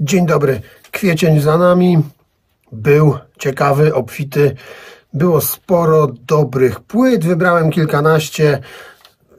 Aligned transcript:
Dzień 0.00 0.26
dobry. 0.26 0.60
Kwiecień 0.90 1.40
za 1.40 1.58
nami. 1.58 2.02
Był 2.72 3.18
ciekawy, 3.38 3.94
obfity. 3.94 4.56
Było 5.12 5.40
sporo 5.40 6.06
dobrych 6.06 6.80
płyt. 6.80 7.24
Wybrałem 7.24 7.70
kilkanaście, 7.70 8.58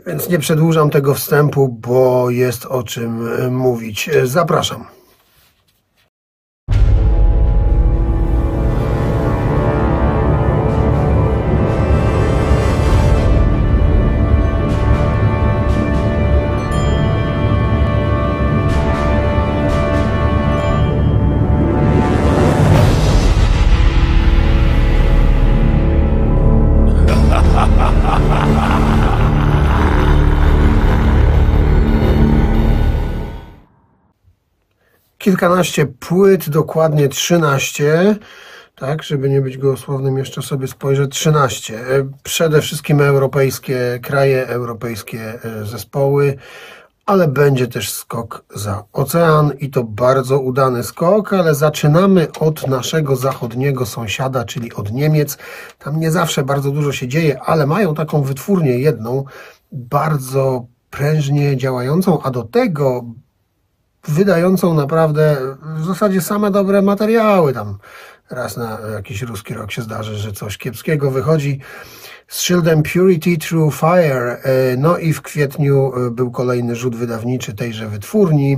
więc 0.08 0.30
nie 0.30 0.40
przedłużam 0.40 0.90
tego 0.90 1.14
wstępu, 1.14 1.68
bo 1.68 2.30
jest 2.30 2.66
o 2.66 2.84
czym 2.84 3.30
mówić. 3.52 4.10
Zapraszam. 4.24 4.97
Kilkanaście 35.28 35.86
płyt, 35.86 36.50
dokładnie 36.50 37.10
13, 37.10 38.16
tak, 38.76 39.04
żeby 39.04 39.30
nie 39.30 39.42
być 39.42 39.58
gołosłownym, 39.58 40.18
jeszcze 40.18 40.42
sobie 40.42 40.68
spojrzę, 40.68 41.08
13. 41.08 41.80
Przede 42.24 42.62
wszystkim 42.62 43.02
europejskie 43.02 44.00
kraje, 44.02 44.48
europejskie 44.48 45.40
e, 45.44 45.66
zespoły, 45.66 46.38
ale 47.06 47.28
będzie 47.28 47.68
też 47.68 47.92
skok 47.92 48.44
za 48.56 48.84
ocean 48.94 49.52
i 49.60 49.70
to 49.70 49.84
bardzo 49.84 50.40
udany 50.40 50.84
skok, 50.84 51.34
ale 51.34 51.56
zaczynamy 51.56 52.28
od 52.40 52.68
naszego 52.68 53.16
zachodniego 53.16 53.86
sąsiada, 53.86 54.46
czyli 54.46 54.74
od 54.74 54.92
Niemiec. 54.92 55.38
Tam 55.80 56.00
nie 56.00 56.12
zawsze 56.12 56.44
bardzo 56.44 56.72
dużo 56.72 56.92
się 56.92 57.08
dzieje, 57.08 57.42
ale 57.42 57.66
mają 57.66 57.96
taką 57.96 58.22
wytwórnię 58.22 58.80
jedną, 58.80 59.24
bardzo 59.72 60.66
prężnie 60.90 61.58
działającą, 61.58 62.22
a 62.22 62.32
do 62.32 62.44
tego 62.44 63.04
wydającą 64.08 64.74
naprawdę 64.74 65.38
w 65.76 65.86
zasadzie 65.86 66.22
same 66.22 66.52
dobre 66.52 66.82
materiały. 66.82 67.54
Tam 67.54 67.78
raz 68.30 68.58
na 68.58 68.78
jakiś 68.94 69.22
ruski 69.22 69.54
rok 69.54 69.72
się 69.72 69.82
zdarzy, 69.82 70.16
że 70.16 70.32
coś 70.32 70.58
kiepskiego 70.58 71.12
wychodzi. 71.12 71.60
Z 72.28 72.42
szyldem 72.42 72.84
Purity 72.84 73.38
True 73.38 73.72
Fire. 73.72 74.38
E, 74.44 74.78
no 74.78 74.98
i 74.98 75.14
w 75.14 75.22
kwietniu 75.22 75.92
e, 75.96 76.12
był 76.12 76.32
kolejny 76.32 76.76
rzut 76.76 76.96
wydawniczy 76.96 77.54
tejże 77.54 77.88
wytwórni. 77.88 78.58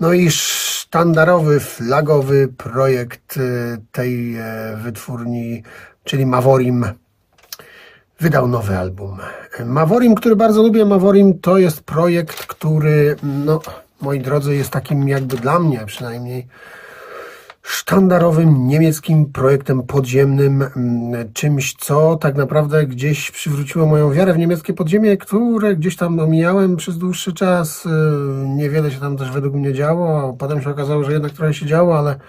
No 0.00 0.12
i 0.12 0.30
sztandarowy, 0.30 1.60
flagowy 1.60 2.48
projekt 2.48 3.36
e, 3.36 3.40
tej 3.92 4.36
wytwórni, 4.76 5.62
czyli 6.04 6.26
Mavorim, 6.26 6.84
wydał 8.20 8.48
nowy 8.48 8.78
album. 8.78 9.18
Mavorim, 9.64 10.14
który 10.14 10.36
bardzo 10.36 10.62
lubię, 10.62 10.84
Mavorim 10.84 11.38
to 11.38 11.58
jest 11.58 11.82
projekt, 11.82 12.46
który 12.46 13.16
no, 13.22 13.60
moi 14.00 14.20
drodzy, 14.20 14.56
jest 14.56 14.70
takim 14.70 15.08
jakby 15.08 15.36
dla 15.36 15.58
mnie 15.58 15.80
przynajmniej 15.86 16.46
sztandarowym 17.62 18.66
niemieckim 18.66 19.26
projektem 19.26 19.82
podziemnym, 19.82 20.62
mm, 20.62 21.32
czymś, 21.32 21.74
co 21.74 22.16
tak 22.16 22.36
naprawdę 22.36 22.86
gdzieś 22.86 23.30
przywróciło 23.30 23.86
moją 23.86 24.12
wiarę 24.12 24.32
w 24.32 24.38
niemieckie 24.38 24.72
podziemie, 24.72 25.16
które 25.16 25.76
gdzieś 25.76 25.96
tam 25.96 26.18
omijałem 26.18 26.76
przez 26.76 26.98
dłuższy 26.98 27.32
czas. 27.32 27.86
Y, 27.86 27.88
niewiele 28.48 28.90
się 28.90 29.00
tam 29.00 29.16
też 29.16 29.30
według 29.30 29.54
mnie 29.54 29.72
działo. 29.72 30.36
Potem 30.38 30.62
się 30.62 30.70
okazało, 30.70 31.04
że 31.04 31.12
jednak 31.12 31.32
trochę 31.32 31.54
się 31.54 31.66
działo, 31.66 31.98
ale 31.98 32.20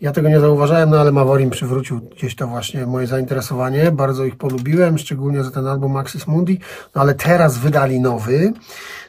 ja 0.00 0.12
tego 0.12 0.28
nie 0.28 0.40
zauważałem, 0.40 0.90
no 0.90 1.00
ale 1.00 1.12
Mavorim 1.12 1.50
przywrócił 1.50 2.00
gdzieś 2.00 2.36
to 2.36 2.46
właśnie 2.46 2.86
moje 2.86 3.06
zainteresowanie. 3.06 3.92
Bardzo 3.92 4.24
ich 4.24 4.36
polubiłem, 4.36 4.98
szczególnie 4.98 5.44
za 5.44 5.50
ten 5.50 5.66
album 5.66 5.92
Maxis 5.92 6.26
Mundi. 6.26 6.58
No 6.94 7.00
ale 7.00 7.14
teraz 7.14 7.58
wydali 7.58 8.00
nowy 8.00 8.52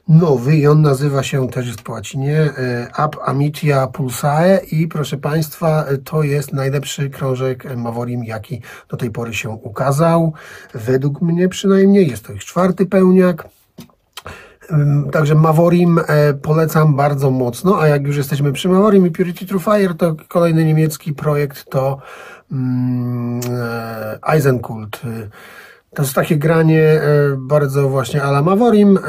nowy 0.07 0.57
i 0.57 0.67
on 0.67 0.81
nazywa 0.81 1.23
się, 1.23 1.49
też 1.49 1.67
jest 1.67 1.81
po 1.81 1.91
łacinie, 1.91 2.37
e, 2.37 2.87
Ab 2.93 3.15
Amitia 3.25 3.87
Pulsae 3.87 4.59
i 4.71 4.87
proszę 4.87 5.17
Państwa, 5.17 5.85
e, 5.85 5.97
to 5.97 6.23
jest 6.23 6.53
najlepszy 6.53 7.09
krążek 7.09 7.75
Mavorim, 7.75 8.23
jaki 8.23 8.61
do 8.89 8.97
tej 8.97 9.11
pory 9.11 9.33
się 9.33 9.49
ukazał. 9.49 10.33
Według 10.73 11.21
mnie 11.21 11.49
przynajmniej, 11.49 12.09
jest 12.09 12.25
to 12.25 12.33
ich 12.33 12.45
czwarty 12.45 12.85
pełniak. 12.85 13.47
Także 15.11 15.35
Mavorim 15.35 15.99
e, 16.07 16.33
polecam 16.33 16.95
bardzo 16.95 17.31
mocno, 17.31 17.81
a 17.81 17.87
jak 17.87 18.07
już 18.07 18.17
jesteśmy 18.17 18.53
przy 18.53 18.69
Mavorim 18.69 19.07
i 19.07 19.11
Purity 19.11 19.45
True 19.45 19.59
Fire, 19.59 19.93
to 19.93 20.15
kolejny 20.27 20.65
niemiecki 20.65 21.13
projekt 21.13 21.69
to 21.69 21.97
mm, 22.51 23.41
Eisenkult. 24.33 25.01
To 25.95 26.01
jest 26.01 26.13
takie 26.15 26.37
granie 26.37 26.81
e, 26.81 27.01
bardzo 27.37 27.89
właśnie 27.89 28.23
ala 28.23 28.41
Mavorim, 28.41 28.97
e, 28.97 29.01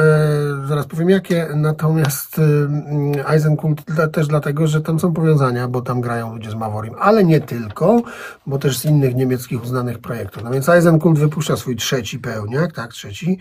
zaraz 0.68 0.86
powiem 0.86 1.10
jakie, 1.10 1.48
natomiast 1.54 2.38
e, 2.38 3.28
Eisenkult 3.30 3.82
też 4.12 4.26
dlatego, 4.26 4.66
że 4.66 4.80
tam 4.80 5.00
są 5.00 5.12
powiązania, 5.12 5.68
bo 5.68 5.82
tam 5.82 6.00
grają 6.00 6.34
ludzie 6.34 6.50
z 6.50 6.54
Mavorim, 6.54 6.94
ale 6.98 7.24
nie 7.24 7.40
tylko, 7.40 8.02
bo 8.46 8.58
też 8.58 8.78
z 8.78 8.84
innych 8.84 9.14
niemieckich 9.14 9.62
uznanych 9.62 9.98
projektów. 9.98 10.44
No 10.44 10.50
więc 10.50 10.68
Eisenkult 10.68 11.18
wypuszcza 11.18 11.56
swój 11.56 11.76
trzeci 11.76 12.18
pełniak, 12.18 12.72
tak, 12.72 12.92
trzeci, 12.92 13.38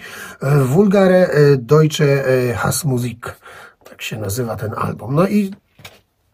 Vulgare 0.66 1.29
Deutsche 1.58 2.23
Hassmusik, 2.56 3.35
tak 3.90 4.02
się 4.02 4.18
nazywa 4.18 4.56
ten 4.56 4.72
album. 4.78 5.16
No 5.16 5.28
i 5.28 5.52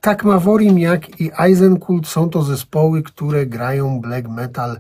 tak 0.08 0.24
Mavorim 0.24 0.80
jak 0.80 1.22
i 1.22 1.32
Eisenkult 1.40 2.08
są 2.08 2.30
to 2.30 2.44
zespoły, 2.44 3.04
które 3.04 3.46
grają 3.46 4.02
black 4.02 4.28
metal 4.28 4.80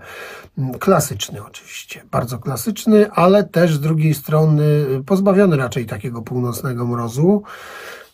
mm, 0.57 0.73
klasyczny 0.73 1.43
oczywiście, 1.45 2.01
bardzo 2.11 2.39
klasyczny, 2.39 3.11
ale 3.11 3.43
też 3.43 3.75
z 3.75 3.79
drugiej 3.79 4.13
strony 4.13 4.63
pozbawiony 5.05 5.57
raczej 5.57 5.85
takiego 5.85 6.21
północnego 6.21 6.85
mrozu. 6.85 7.43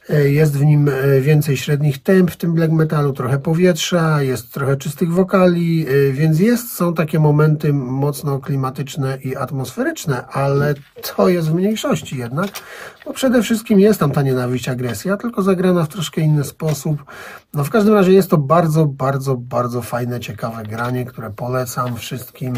E, 0.09 0.30
jest 0.30 0.58
w 0.58 0.66
nim 0.66 0.90
e, 0.90 1.22
więcej 1.22 1.58
średnich 1.58 2.03
temp 2.03 2.31
w 2.31 2.38
tym 2.38 2.53
black 2.53 2.72
metalu, 2.72 3.14
trochę 3.14 3.40
powietrza, 3.40 4.22
jest 4.22 4.53
trochę 4.53 4.78
czystych 4.78 5.14
wokali, 5.14 5.86
e, 5.88 6.12
więc 6.12 6.40
jest, 6.40 6.74
są 6.74 6.94
takie 6.94 7.19
momenty 7.19 7.74
mocno 7.74 8.40
klimatyczne 8.40 9.18
i 9.24 9.36
atmosferyczne, 9.36 10.28
ale 10.28 10.74
to 11.16 11.30
jest 11.30 11.50
w 11.50 11.53
mniejszości 11.53 12.18
jednak, 12.18 12.50
bo 13.06 13.13
przede 13.13 13.42
wszystkim 13.42 13.80
jest 13.80 14.00
tam 14.00 14.12
ta 14.12 14.22
nienawiść, 14.22 14.69
agresja, 14.69 15.18
tylko 15.18 15.42
zagrana 15.42 15.84
w 15.84 15.90
troszkę 15.90 16.22
inny 16.22 16.44
sposób. 16.44 17.03
No 17.53 17.63
w 17.63 17.69
każdym 17.69 17.94
razie 17.94 18.12
jest 18.12 18.30
to 18.30 18.38
bardzo, 18.38 18.86
bardzo, 18.86 19.36
bardzo 19.36 19.81
fajne, 19.81 20.19
ciekawe 20.19 20.63
granie, 20.63 21.06
które 21.06 21.30
polecam 21.30 21.96
wszystkim 21.96 22.53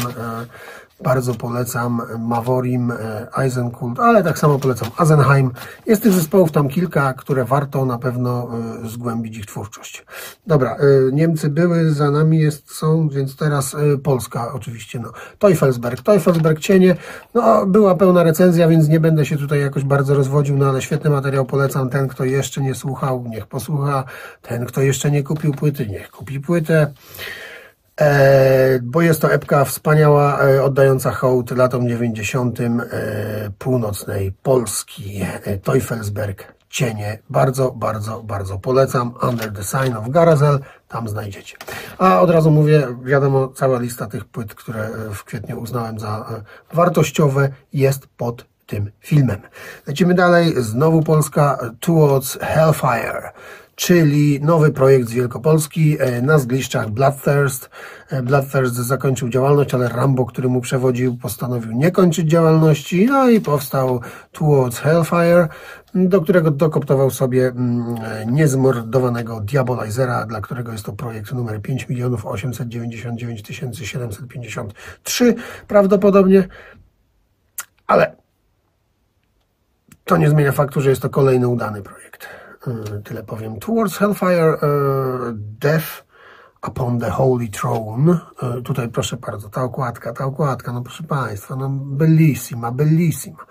bardzo 1.00 1.34
polecam 1.34 2.02
Mavorim, 2.18 2.90
e, 2.90 3.28
Eisenkult, 3.38 4.00
ale 4.00 4.24
tak 4.24 4.38
samo 4.38 4.58
polecam 4.58 4.88
Azenheim. 4.96 5.50
Jest 5.86 6.02
tych 6.02 6.12
zespołów 6.12 6.52
tam 6.52 6.68
kilka, 6.68 7.14
które 7.14 7.44
warto 7.44 7.84
na 7.84 7.98
pewno 7.98 8.48
e, 8.84 8.88
zgłębić 8.88 9.38
ich 9.38 9.46
twórczość. 9.46 10.04
Dobra, 10.46 10.76
e, 10.76 11.12
Niemcy 11.12 11.48
były, 11.48 11.90
za 11.90 12.10
nami 12.10 12.38
jest, 12.38 12.70
są, 12.70 13.08
więc 13.08 13.36
teraz 13.36 13.76
Polska 14.02 14.52
oczywiście. 14.52 14.98
No. 14.98 15.12
Teufelsberg, 15.38 16.02
Teufelsberg 16.02 16.60
Cienie, 16.60 16.96
no 17.34 17.66
była 17.66 17.94
pełna 17.94 18.22
recenzja, 18.22 18.68
więc 18.68 18.88
nie 18.88 19.00
będę 19.00 19.26
się 19.26 19.36
tutaj 19.36 19.60
jakoś 19.60 19.84
bardzo 19.84 20.14
rozwodził, 20.14 20.56
no 20.56 20.68
ale 20.68 20.82
świetny 20.82 21.10
materiał 21.10 21.44
polecam. 21.44 21.90
Ten, 21.90 22.08
kto 22.08 22.24
jeszcze 22.24 22.60
nie 22.60 22.74
słuchał, 22.74 23.24
niech 23.28 23.46
posłucha. 23.46 24.04
Ten, 24.42 24.66
kto 24.66 24.82
jeszcze 24.82 25.10
nie 25.10 25.22
kupił 25.22 25.52
płyty, 25.52 25.86
niech 25.86 26.10
kupi 26.10 26.40
płytę. 26.40 26.92
E, 28.00 28.78
bo 28.82 29.02
jest 29.02 29.20
to 29.20 29.32
epka 29.32 29.64
wspaniała, 29.64 30.40
e, 30.40 30.62
oddająca 30.64 31.10
hołd 31.10 31.50
latom 31.50 31.88
90. 31.88 32.60
E, 32.60 33.50
północnej 33.58 34.32
Polski, 34.42 35.20
Teufelsberg, 35.62 36.54
Cienie. 36.68 37.18
Bardzo, 37.30 37.70
bardzo, 37.70 38.22
bardzo 38.22 38.58
polecam. 38.58 39.14
Under 39.28 39.52
the 39.52 39.62
Sign 39.62 39.96
of 39.96 40.08
Garazel, 40.08 40.58
tam 40.88 41.08
znajdziecie. 41.08 41.56
A 41.98 42.20
od 42.20 42.30
razu 42.30 42.50
mówię, 42.50 42.88
wiadomo, 43.04 43.48
cała 43.48 43.78
lista 43.78 44.06
tych 44.06 44.24
płyt, 44.24 44.54
które 44.54 44.90
w 45.14 45.24
kwietniu 45.24 45.60
uznałem 45.60 45.98
za 45.98 46.42
wartościowe, 46.72 47.48
jest 47.72 48.06
pod 48.06 48.46
tym 48.66 48.90
filmem. 49.00 49.40
Lecimy 49.86 50.14
dalej. 50.14 50.54
Znowu 50.56 51.02
Polska, 51.02 51.58
Towards 51.80 52.38
Hellfire 52.40 53.32
czyli 53.76 54.40
nowy 54.40 54.72
projekt 54.72 55.08
z 55.08 55.12
Wielkopolski 55.12 55.96
e, 56.00 56.22
na 56.22 56.38
zgliszczach 56.38 56.90
Bloodthirst. 56.90 57.70
E, 58.10 58.22
Bloodthirst 58.22 58.74
zakończył 58.74 59.28
działalność, 59.28 59.74
ale 59.74 59.88
Rambo, 59.88 60.24
który 60.24 60.48
mu 60.48 60.60
przewodził, 60.60 61.16
postanowił 61.16 61.72
nie 61.72 61.90
kończyć 61.90 62.30
działalności, 62.30 63.06
no 63.06 63.28
i 63.28 63.40
powstał 63.40 64.00
Towards 64.32 64.78
Hellfire, 64.78 65.48
do 65.94 66.20
którego 66.20 66.50
dokoptował 66.50 67.10
sobie 67.10 67.46
mm, 67.46 67.96
niezmordowanego 68.26 69.40
Diabolizera, 69.40 70.26
dla 70.26 70.40
którego 70.40 70.72
jest 70.72 70.84
to 70.84 70.92
projekt 70.92 71.32
numer 71.32 71.62
5 71.62 71.88
milionów 71.88 72.26
899 72.26 73.46
753 73.82 75.34
prawdopodobnie, 75.68 76.48
ale 77.86 78.16
to 80.04 80.16
nie 80.16 80.30
zmienia 80.30 80.52
faktu, 80.52 80.80
że 80.80 80.90
jest 80.90 81.02
to 81.02 81.10
kolejny 81.10 81.48
udany 81.48 81.82
projekt. 81.82 82.28
Y, 82.66 83.02
tyle 83.02 83.22
powiem. 83.22 83.58
Towards 83.58 83.96
Hellfire, 83.98 84.54
y, 84.54 84.58
Death 85.60 86.04
upon 86.68 87.00
the 87.00 87.10
Holy 87.10 87.48
Throne. 87.48 88.18
Y, 88.58 88.62
tutaj 88.62 88.88
proszę 88.88 89.16
bardzo, 89.16 89.48
ta 89.48 89.62
okładka, 89.62 90.12
ta 90.12 90.24
okładka, 90.24 90.72
no 90.72 90.82
proszę 90.82 91.02
Państwa, 91.02 91.56
no 91.56 91.68
bellissima, 91.70 92.72
bellissima. 92.72 93.46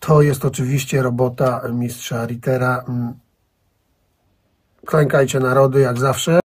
To 0.00 0.22
jest 0.22 0.44
oczywiście 0.44 1.02
robota 1.02 1.60
mistrza 1.72 2.26
Rittera. 2.26 2.84
Mm. 2.88 3.14
Klękajcie 4.86 5.40
narody, 5.40 5.80
jak 5.80 5.98
zawsze. 5.98 6.45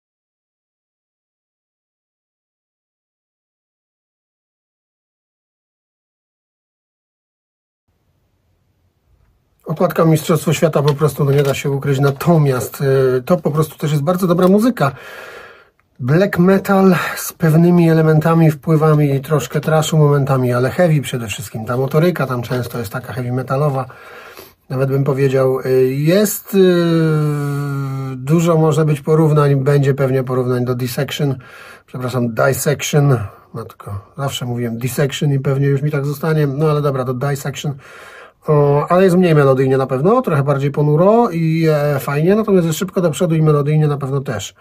Okładka 9.67 10.05
Mistrzostwo 10.05 10.53
Świata 10.53 10.83
po 10.83 10.95
prostu 10.95 11.25
no 11.25 11.33
nie 11.33 11.43
da 11.43 11.55
się 11.55 11.71
ukryć, 11.71 12.01
natomiast 12.01 12.81
y, 12.81 13.23
to 13.23 13.37
po 13.37 13.51
prostu 13.51 13.79
też 13.79 13.91
jest 13.91 14.03
bardzo 14.03 14.27
dobra 14.27 14.49
muzyka. 14.49 14.93
Black 16.01 16.39
metal 16.39 16.95
z 17.17 17.33
pewnymi 17.33 17.91
elementami, 17.91 18.51
wpływami, 18.51 19.21
troszkę 19.21 19.61
trashu 19.61 19.99
momentami, 19.99 20.53
ale 20.53 20.71
heavy 20.71 21.01
przede 21.01 21.27
wszystkim. 21.27 21.65
Ta 21.65 21.77
motoryka 21.77 22.27
tam 22.27 22.43
często 22.43 22.79
jest 22.79 22.93
taka 22.93 23.13
heavy 23.13 23.33
metalowa. 23.33 23.87
Nawet 24.71 24.89
bym 24.89 25.05
powiedział, 25.05 25.61
y, 25.61 25.95
jest 25.95 26.55
y, 26.55 26.59
dużo 28.17 28.57
może 28.57 28.85
być 28.85 29.01
porównań, 29.01 29.57
będzie 29.57 29.95
pewnie 29.95 30.25
porównań 30.25 30.65
do 30.65 30.75
Dissection, 30.75 31.39
przepraszam, 31.87 32.35
Dissection, 32.35 33.19
matko, 33.55 34.01
zawsze 34.17 34.47
mówiłem 34.47 34.79
Dissection 34.79 35.33
i 35.33 35.41
pewnie 35.41 35.67
już 35.67 35.83
mi 35.83 35.91
tak 35.91 36.07
zostanie, 36.07 36.47
no 36.47 36.71
ale 36.71 36.83
dobra, 36.83 37.05
do 37.05 37.15
Dissection 37.15 37.75
ale 38.89 39.05
jest 39.05 39.17
mniej 39.17 39.35
melodyjnie 39.35 39.77
na 39.77 39.87
pewno, 39.87 40.23
trochę 40.23 40.43
bardziej 40.43 40.71
ponuro 40.71 41.31
i 41.31 41.67
e, 41.71 41.99
fajnie, 41.99 42.37
natomiast 42.37 42.67
jest 42.67 42.79
szybko 42.79 43.01
do 43.01 43.11
przodu 43.11 43.35
i 43.35 43.43
melodyjnie 43.43 43.87
na 43.89 43.97
pewno 43.97 44.21
też. 44.21 44.55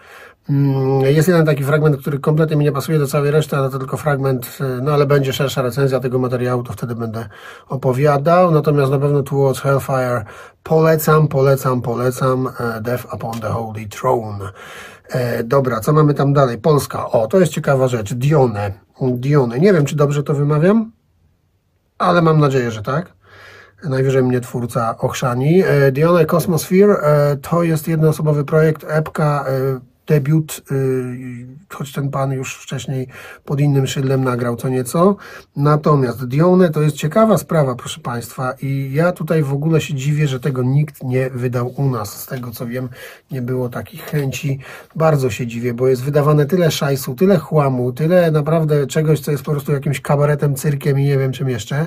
Mm, 0.50 1.00
jest 1.00 1.28
jeden 1.28 1.46
taki 1.46 1.64
fragment, 1.64 1.96
który 1.96 2.18
kompletnie 2.18 2.56
mi 2.56 2.64
nie 2.64 2.72
pasuje 2.72 2.98
do 2.98 3.06
całej 3.06 3.30
reszty, 3.30 3.56
ale 3.56 3.70
to 3.70 3.78
tylko 3.78 3.96
fragment, 3.96 4.58
e, 4.60 4.82
no 4.82 4.92
ale 4.92 5.06
będzie 5.06 5.32
szersza 5.32 5.62
recenzja 5.62 6.00
tego 6.00 6.18
materiału, 6.18 6.62
to 6.62 6.72
wtedy 6.72 6.94
będę 6.94 7.28
opowiadał. 7.68 8.50
Natomiast 8.50 8.92
na 8.92 8.98
pewno 8.98 9.22
Towards 9.22 9.60
Hellfire 9.60 10.24
polecam, 10.62 11.28
polecam, 11.28 11.82
polecam 11.82 12.48
e, 12.60 12.80
Death 12.80 13.14
Upon 13.14 13.40
the 13.40 13.48
Holy 13.48 13.86
Throne. 13.88 14.38
dobra, 15.44 15.80
co 15.80 15.92
mamy 15.92 16.14
tam 16.14 16.32
dalej? 16.32 16.58
Polska. 16.58 17.10
O, 17.10 17.26
to 17.26 17.40
jest 17.40 17.52
ciekawa 17.52 17.88
rzecz. 17.88 18.14
Dione. 18.14 18.72
Dione. 19.00 19.58
Nie 19.58 19.72
wiem, 19.72 19.84
czy 19.84 19.96
dobrze 19.96 20.22
to 20.22 20.34
wymawiam, 20.34 20.92
ale 21.98 22.22
mam 22.22 22.40
nadzieję, 22.40 22.70
że 22.70 22.82
tak 22.82 23.14
najwyżej 23.88 24.22
mnie 24.22 24.40
twórca 24.40 24.98
ochrzani. 24.98 25.62
E, 25.66 25.92
Dione 25.92 26.26
Cosmosphere 26.26 26.90
e, 27.02 27.36
to 27.36 27.62
jest 27.62 27.88
jednoosobowy 27.88 28.44
projekt, 28.44 28.86
epka 28.88 29.44
e, 29.48 29.93
debiut, 30.06 30.62
y, 30.70 31.46
choć 31.68 31.92
ten 31.92 32.10
pan 32.10 32.32
już 32.32 32.54
wcześniej 32.54 33.08
pod 33.44 33.60
innym 33.60 33.86
szyldem 33.86 34.24
nagrał 34.24 34.56
co 34.56 34.68
nieco. 34.68 35.16
Natomiast 35.56 36.24
Dione 36.24 36.70
to 36.70 36.82
jest 36.82 36.96
ciekawa 36.96 37.38
sprawa, 37.38 37.74
proszę 37.74 38.00
Państwa, 38.00 38.54
i 38.62 38.90
ja 38.92 39.12
tutaj 39.12 39.42
w 39.42 39.52
ogóle 39.52 39.80
się 39.80 39.94
dziwię, 39.94 40.28
że 40.28 40.40
tego 40.40 40.62
nikt 40.62 41.02
nie 41.02 41.30
wydał 41.30 41.74
u 41.76 41.90
nas. 41.90 42.20
Z 42.22 42.26
tego 42.26 42.50
co 42.50 42.66
wiem, 42.66 42.88
nie 43.30 43.42
było 43.42 43.68
takich 43.68 44.04
chęci. 44.04 44.58
Bardzo 44.96 45.30
się 45.30 45.46
dziwię, 45.46 45.74
bo 45.74 45.88
jest 45.88 46.02
wydawane 46.02 46.46
tyle 46.46 46.70
szajsu, 46.70 47.14
tyle 47.14 47.38
chłamu, 47.38 47.92
tyle 47.92 48.30
naprawdę 48.30 48.86
czegoś, 48.86 49.20
co 49.20 49.30
jest 49.30 49.44
po 49.44 49.52
prostu 49.52 49.72
jakimś 49.72 50.00
kabaretem, 50.00 50.54
cyrkiem 50.54 51.00
i 51.00 51.04
nie 51.04 51.18
wiem 51.18 51.32
czym 51.32 51.48
jeszcze. 51.48 51.86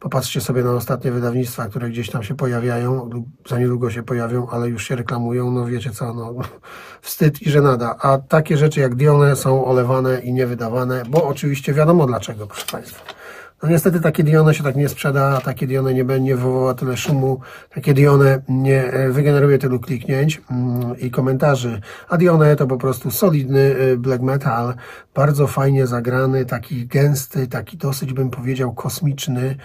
Popatrzcie 0.00 0.40
sobie 0.40 0.62
na 0.62 0.72
ostatnie 0.72 1.10
wydawnictwa, 1.12 1.66
które 1.66 1.90
gdzieś 1.90 2.10
tam 2.10 2.22
się 2.22 2.34
pojawiają, 2.34 3.10
lub 3.10 3.26
za 3.48 3.58
niedługo 3.58 3.90
się 3.90 4.02
pojawią, 4.02 4.48
ale 4.48 4.68
już 4.68 4.88
się 4.88 4.96
reklamują. 4.96 5.50
No 5.50 5.66
wiecie 5.66 5.90
co, 5.90 6.14
no 6.14 6.34
wstyd 7.02 7.43
i 7.46 7.50
żenada. 7.50 7.96
A 8.00 8.18
takie 8.18 8.56
rzeczy 8.56 8.80
jak 8.80 8.94
Dione 8.94 9.36
są 9.36 9.64
olewane 9.64 10.20
i 10.20 10.32
niewydawane, 10.32 11.02
bo 11.08 11.28
oczywiście 11.28 11.72
wiadomo 11.72 12.06
dlaczego, 12.06 12.46
proszę 12.46 12.66
Państwa. 12.72 13.14
No 13.62 13.70
niestety 13.70 14.00
takie 14.00 14.24
Dione 14.24 14.54
się 14.54 14.62
tak 14.64 14.76
nie 14.76 14.88
sprzeda, 14.88 15.40
takie 15.40 15.66
Dione 15.66 15.94
nie 15.94 16.04
będzie 16.04 16.36
wywoła 16.36 16.74
tyle 16.74 16.96
szumu, 16.96 17.40
takie 17.74 17.94
Dione 17.94 18.42
nie 18.48 18.84
e, 18.84 19.10
wygeneruje 19.10 19.58
tylu 19.58 19.80
kliknięć 19.80 20.42
mm, 20.50 20.98
i 20.98 21.10
komentarzy. 21.10 21.80
A 22.08 22.16
Dione 22.16 22.56
to 22.56 22.66
po 22.66 22.76
prostu 22.76 23.10
solidny 23.10 23.76
e, 23.76 23.96
black 23.96 24.22
metal, 24.22 24.74
bardzo 25.14 25.46
fajnie 25.46 25.86
zagrany, 25.86 26.44
taki 26.44 26.86
gęsty, 26.86 27.46
taki 27.46 27.76
dosyć 27.76 28.12
bym 28.12 28.30
powiedział 28.30 28.74
kosmiczny, 28.74 29.56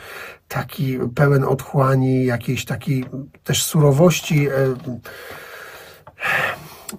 taki 0.48 1.00
pełen 1.16 1.44
otchłani, 1.44 2.25
jakiejś 2.25 2.66
takiej 2.66 3.06
też 3.44 3.64
surowości. 3.64 4.48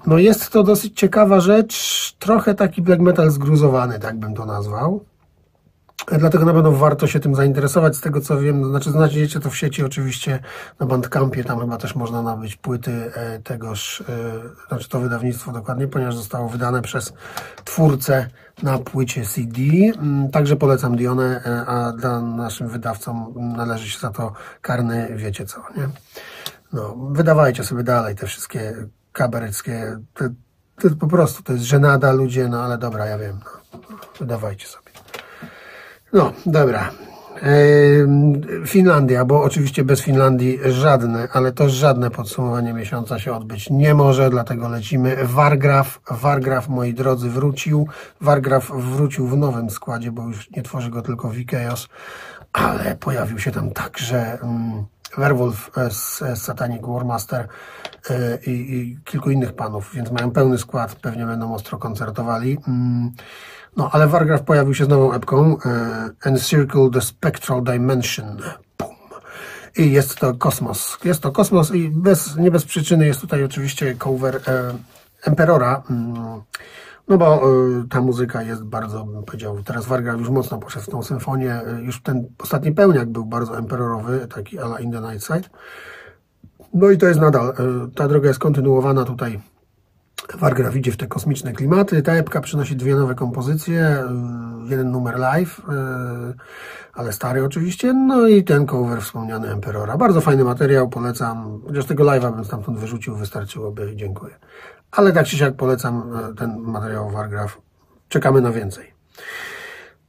No 0.06 0.18
jest 0.18 0.50
to 0.50 0.62
dosyć 0.62 0.98
ciekawa 0.98 1.40
rzecz, 1.40 2.16
trochę 2.18 2.54
taki 2.54 2.82
black 2.82 3.02
metal 3.02 3.30
zgruzowany, 3.30 3.98
tak 3.98 4.18
bym 4.18 4.34
to 4.34 4.46
nazwał. 4.46 5.04
Dlatego 6.18 6.44
na 6.44 6.52
pewno 6.52 6.72
warto 6.72 7.06
się 7.06 7.20
tym 7.20 7.34
zainteresować. 7.34 7.96
Z 7.96 8.00
tego 8.00 8.20
co 8.20 8.40
wiem, 8.40 8.64
znaczy 8.70 8.90
znajdziecie 8.90 9.40
to 9.40 9.50
w 9.50 9.56
sieci 9.56 9.84
oczywiście 9.84 10.40
na 10.80 10.86
Bandcampie, 10.86 11.44
tam 11.44 11.60
chyba 11.60 11.76
też 11.76 11.94
można 11.94 12.22
nabyć 12.22 12.56
płyty 12.56 13.12
e, 13.14 13.38
tegoż, 13.38 14.00
e, 14.00 14.04
znaczy 14.68 14.88
to 14.88 15.00
wydawnictwo 15.00 15.52
dokładnie, 15.52 15.88
ponieważ 15.88 16.16
zostało 16.16 16.48
wydane 16.48 16.82
przez 16.82 17.12
twórcę 17.64 18.28
na 18.62 18.78
płycie 18.78 19.24
CD. 19.24 19.60
Mm, 19.98 20.30
także 20.30 20.56
polecam 20.56 20.96
Dionę, 20.96 21.42
e, 21.46 21.66
a 21.66 21.92
dla 21.92 22.20
naszym 22.20 22.68
wydawcom 22.68 23.34
należy 23.56 23.90
się 23.90 23.98
za 23.98 24.10
to 24.10 24.32
karny, 24.62 25.08
wiecie 25.16 25.46
co, 25.46 25.60
nie? 25.76 25.88
No, 26.72 26.96
wydawajcie 27.10 27.64
sobie 27.64 27.82
dalej 27.82 28.16
te 28.16 28.26
wszystkie 28.26 28.74
kabareckie. 29.12 29.98
To, 30.14 30.24
to, 30.80 30.96
po 30.96 31.06
prostu 31.06 31.42
to 31.42 31.52
jest 31.52 31.64
żenada 31.64 32.12
ludzie, 32.12 32.48
no 32.48 32.62
ale 32.62 32.78
dobra, 32.78 33.06
ja 33.06 33.18
wiem. 33.18 33.40
No, 33.72 33.80
wydawajcie 34.18 34.66
sobie. 34.66 34.90
No, 36.12 36.32
dobra. 36.46 36.90
Finlandia, 38.66 39.24
bo 39.24 39.42
oczywiście 39.42 39.84
bez 39.84 40.02
Finlandii 40.02 40.58
żadne, 40.64 41.28
ale 41.32 41.52
to 41.52 41.68
żadne 41.68 42.10
podsumowanie 42.10 42.72
miesiąca 42.72 43.18
się 43.18 43.32
odbyć 43.32 43.70
nie 43.70 43.94
może, 43.94 44.30
dlatego 44.30 44.68
lecimy. 44.68 45.16
Wargraf, 45.22 46.00
Wargraf, 46.10 46.68
moi 46.68 46.94
drodzy, 46.94 47.30
wrócił. 47.30 47.88
Wargraf 48.20 48.70
wrócił 48.70 49.26
w 49.26 49.36
nowym 49.36 49.70
składzie, 49.70 50.12
bo 50.12 50.22
już 50.22 50.50
nie 50.50 50.62
tworzy 50.62 50.90
go 50.90 51.02
tylko 51.02 51.30
Wikeos, 51.30 51.88
ale 52.52 52.96
pojawił 52.96 53.38
się 53.38 53.50
tam 53.50 53.70
także 53.70 54.38
um, 54.42 54.86
Werwolf 55.18 55.70
z 55.90 56.22
Satanic 56.38 56.82
Warmaster 56.82 57.48
e, 58.10 58.38
i, 58.46 58.50
i, 58.50 58.98
kilku 59.04 59.30
innych 59.30 59.52
panów, 59.52 59.90
więc 59.94 60.10
mają 60.10 60.30
pełny 60.30 60.58
skład, 60.58 60.94
pewnie 60.94 61.26
będą 61.26 61.54
ostro 61.54 61.78
koncertowali. 61.78 62.58
Mm, 62.68 63.12
no, 63.76 63.90
ale 63.92 64.08
Wargraf 64.08 64.42
pojawił 64.42 64.74
się 64.74 64.84
z 64.84 64.88
nową 64.88 65.12
epką 65.12 65.56
e, 65.64 66.10
Encircle 66.24 66.90
the 66.92 67.00
Spectral 67.00 67.62
Dimension. 67.62 68.36
Boom. 68.78 68.96
I 69.76 69.92
jest 69.92 70.18
to 70.18 70.34
kosmos. 70.34 70.98
Jest 71.04 71.22
to 71.22 71.32
kosmos 71.32 71.74
i 71.74 71.88
bez, 71.88 72.36
nie 72.36 72.50
bez 72.50 72.64
przyczyny 72.64 73.06
jest 73.06 73.20
tutaj 73.20 73.44
oczywiście 73.44 73.94
cover 73.94 74.36
e, 74.36 74.74
Emperora. 75.22 75.82
No 77.10 77.18
bo 77.18 77.50
y, 77.82 77.88
ta 77.88 78.00
muzyka 78.00 78.42
jest 78.42 78.64
bardzo, 78.64 79.04
bym 79.04 79.22
powiedział, 79.24 79.62
teraz 79.62 79.86
Warga 79.86 80.12
już 80.12 80.28
mocno 80.28 80.58
poszedł 80.58 80.86
w 80.86 80.88
tą 80.88 81.02
symfonię. 81.02 81.60
Y, 81.78 81.82
już 81.82 82.02
ten 82.02 82.28
ostatni 82.38 82.72
pełniak 82.72 83.08
był 83.08 83.24
bardzo 83.24 83.58
emperorowy, 83.58 84.26
taki 84.34 84.58
ala 84.58 84.78
In 84.78 84.92
the 84.92 85.00
Night 85.00 85.24
Side. 85.24 85.48
No 86.74 86.90
i 86.90 86.98
to 86.98 87.06
jest 87.06 87.20
nadal, 87.20 87.48
y, 87.48 87.54
ta 87.94 88.08
droga 88.08 88.28
jest 88.28 88.40
kontynuowana 88.40 89.04
tutaj. 89.04 89.40
Wargraf 90.38 90.76
idzie 90.76 90.92
w 90.92 90.96
te 90.96 91.06
kosmiczne 91.06 91.52
klimaty. 91.52 92.02
Ta 92.02 92.12
epka 92.12 92.40
przynosi 92.40 92.76
dwie 92.76 92.94
nowe 92.94 93.14
kompozycje. 93.14 94.04
Jeden 94.68 94.90
numer 94.90 95.18
live, 95.18 95.60
ale 96.94 97.12
stary 97.12 97.44
oczywiście. 97.44 97.92
No 97.92 98.28
i 98.28 98.44
ten 98.44 98.66
cover 98.66 99.02
wspomniany 99.02 99.48
Emperora. 99.48 99.96
Bardzo 99.96 100.20
fajny 100.20 100.44
materiał, 100.44 100.88
polecam. 100.88 101.60
Chociaż 101.66 101.84
tego 101.84 102.04
live'a 102.04 102.34
bym 102.34 102.44
stamtąd 102.44 102.78
wyrzucił, 102.78 103.16
wystarczyłoby. 103.16 103.96
Dziękuję. 103.96 104.34
Ale 104.92 105.12
tak 105.12 105.26
czy 105.26 105.36
siak 105.36 105.56
polecam 105.56 106.16
e, 106.16 106.34
ten 106.34 106.58
materiał 106.58 107.10
Wargraf. 107.10 107.60
Czekamy 108.08 108.40
na 108.40 108.50
więcej. 108.52 108.94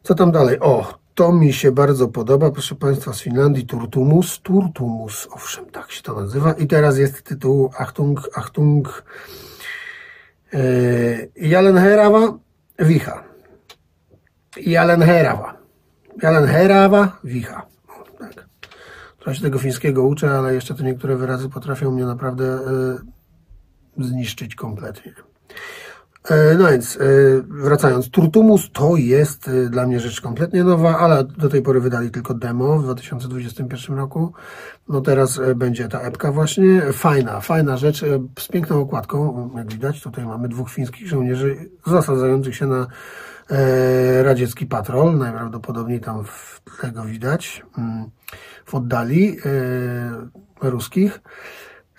Co 0.03 0.15
tam 0.15 0.31
dalej? 0.31 0.59
O, 0.59 0.93
to 1.15 1.31
mi 1.31 1.53
się 1.53 1.71
bardzo 1.71 2.07
podoba, 2.07 2.51
proszę 2.51 2.75
Państwa, 2.75 3.13
z 3.13 3.21
Finlandii, 3.21 3.65
Turtumus. 3.65 4.39
Turtumus, 4.39 5.27
owszem, 5.31 5.65
tak 5.65 5.91
się 5.91 6.01
to 6.01 6.21
nazywa. 6.21 6.53
I 6.53 6.67
teraz 6.67 6.97
jest 6.97 7.23
tytuł 7.23 7.71
Achtung, 7.77 8.29
Achtung, 8.35 9.03
yy, 10.53 11.31
Jalenherawa 11.35 12.37
Wicha. 12.79 13.23
Jalenherawa. 14.57 15.57
Jalenherawa 16.21 17.19
Wicha. 17.23 17.67
O, 17.87 18.19
tak. 18.19 18.45
Trochę 19.19 19.35
się 19.35 19.41
tego 19.41 19.59
fińskiego 19.59 20.03
uczę, 20.03 20.31
ale 20.31 20.53
jeszcze 20.53 20.75
to 20.75 20.83
niektóre 20.83 21.15
wyrazy 21.15 21.49
potrafią 21.49 21.91
mnie 21.91 22.05
naprawdę... 22.05 22.43
Yy, 22.43 23.20
zniszczyć 23.97 24.55
kompletnie. 24.55 25.13
E, 26.29 26.55
no 26.55 26.69
więc, 26.71 26.97
e, 26.97 26.99
wracając, 27.47 28.09
Turtumus 28.09 28.69
to 28.73 28.95
jest 28.95 29.47
e, 29.47 29.69
dla 29.69 29.87
mnie 29.87 29.99
rzecz 29.99 30.21
kompletnie 30.21 30.63
nowa, 30.63 30.97
ale 30.97 31.23
do 31.23 31.49
tej 31.49 31.61
pory 31.61 31.81
wydali 31.81 32.11
tylko 32.11 32.33
demo 32.33 32.79
w 32.79 32.83
2021 32.83 33.97
roku. 33.97 34.33
No 34.89 35.01
teraz 35.01 35.41
będzie 35.55 35.87
ta 35.87 35.99
epka 35.99 36.31
właśnie. 36.31 36.81
Fajna, 36.93 37.39
fajna 37.39 37.77
rzecz, 37.77 38.05
z 38.39 38.47
piękną 38.47 38.81
okładką. 38.81 39.49
Jak 39.55 39.73
widać, 39.73 40.01
tutaj 40.01 40.25
mamy 40.25 40.49
dwóch 40.49 40.69
fińskich 40.69 41.07
żołnierzy 41.07 41.69
zasadzających 41.87 42.55
się 42.55 42.65
na 42.65 42.87
radziecki 44.23 44.65
patrol. 44.65 45.17
Najprawdopodobniej 45.17 45.99
tam 45.99 46.23
tego 46.81 47.03
widać, 47.03 47.65
mm, 47.77 48.09
w 48.65 48.75
oddali 48.75 49.37
ruskich. 50.61 51.21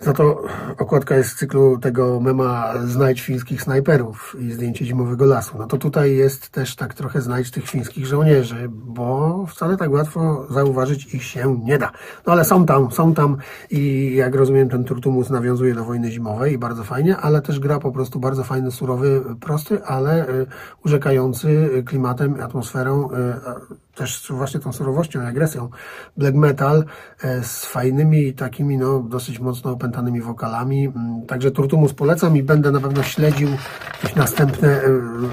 Za 0.02 0.12
to 0.12 0.42
okładka 0.78 1.16
jest 1.16 1.30
z 1.30 1.34
cyklu 1.34 1.78
tego 1.78 2.20
mema 2.20 2.72
Znajdź 2.84 3.22
fińskich 3.22 3.62
snajperów 3.62 4.36
i 4.40 4.52
zdjęcie 4.52 4.84
zimowego 4.84 5.24
lasu. 5.24 5.58
No 5.58 5.66
to 5.66 5.78
tutaj 5.78 6.16
jest 6.16 6.48
też 6.48 6.76
tak 6.76 6.94
trochę 6.94 7.20
znajdź 7.20 7.50
tych 7.50 7.68
fińskich 7.68 8.06
żołnierzy, 8.06 8.68
bo 8.68 9.46
wcale 9.46 9.76
tak 9.76 9.90
łatwo 9.90 10.46
zauważyć 10.50 11.14
ich 11.14 11.22
się 11.22 11.60
nie 11.64 11.78
da. 11.78 11.90
No 12.26 12.32
ale 12.32 12.44
są 12.44 12.66
tam, 12.66 12.92
są 12.92 13.14
tam 13.14 13.36
i 13.70 14.12
jak 14.16 14.34
rozumiem 14.34 14.68
ten 14.68 14.84
Turtumus 14.84 15.30
nawiązuje 15.30 15.74
do 15.74 15.84
wojny 15.84 16.10
zimowej 16.10 16.52
i 16.52 16.58
bardzo 16.58 16.84
fajnie, 16.84 17.16
ale 17.16 17.42
też 17.42 17.60
gra 17.60 17.78
po 17.78 17.92
prostu 17.92 18.20
bardzo 18.20 18.44
fajny, 18.44 18.70
surowy, 18.70 19.22
prosty, 19.40 19.84
ale 19.84 20.28
y, 20.28 20.46
urzekający 20.84 21.82
klimatem, 21.86 22.40
atmosferą, 22.40 23.10
y, 23.10 23.82
też 23.94 24.26
właśnie 24.30 24.60
tą 24.60 24.72
surowością 24.72 25.22
i 25.22 25.24
agresją 25.24 25.68
black 26.16 26.36
metal 26.36 26.84
y, 27.24 27.44
z 27.44 27.64
fajnymi 27.64 28.32
takimi 28.32 28.78
no 28.78 29.00
dosyć 29.00 29.38
mocno 29.38 29.70
opętanymi 29.70 30.20
wokalami. 30.20 30.86
Mm, 30.86 31.26
także 31.26 31.50
Turtumus 31.50 31.92
polecam 31.92 32.36
i 32.36 32.42
będę 32.42 32.70
na 32.70 32.80
pewno 32.80 33.02
śledził 33.02 33.48
jakieś 33.94 34.16
następne 34.16 34.68
e, 34.68 34.82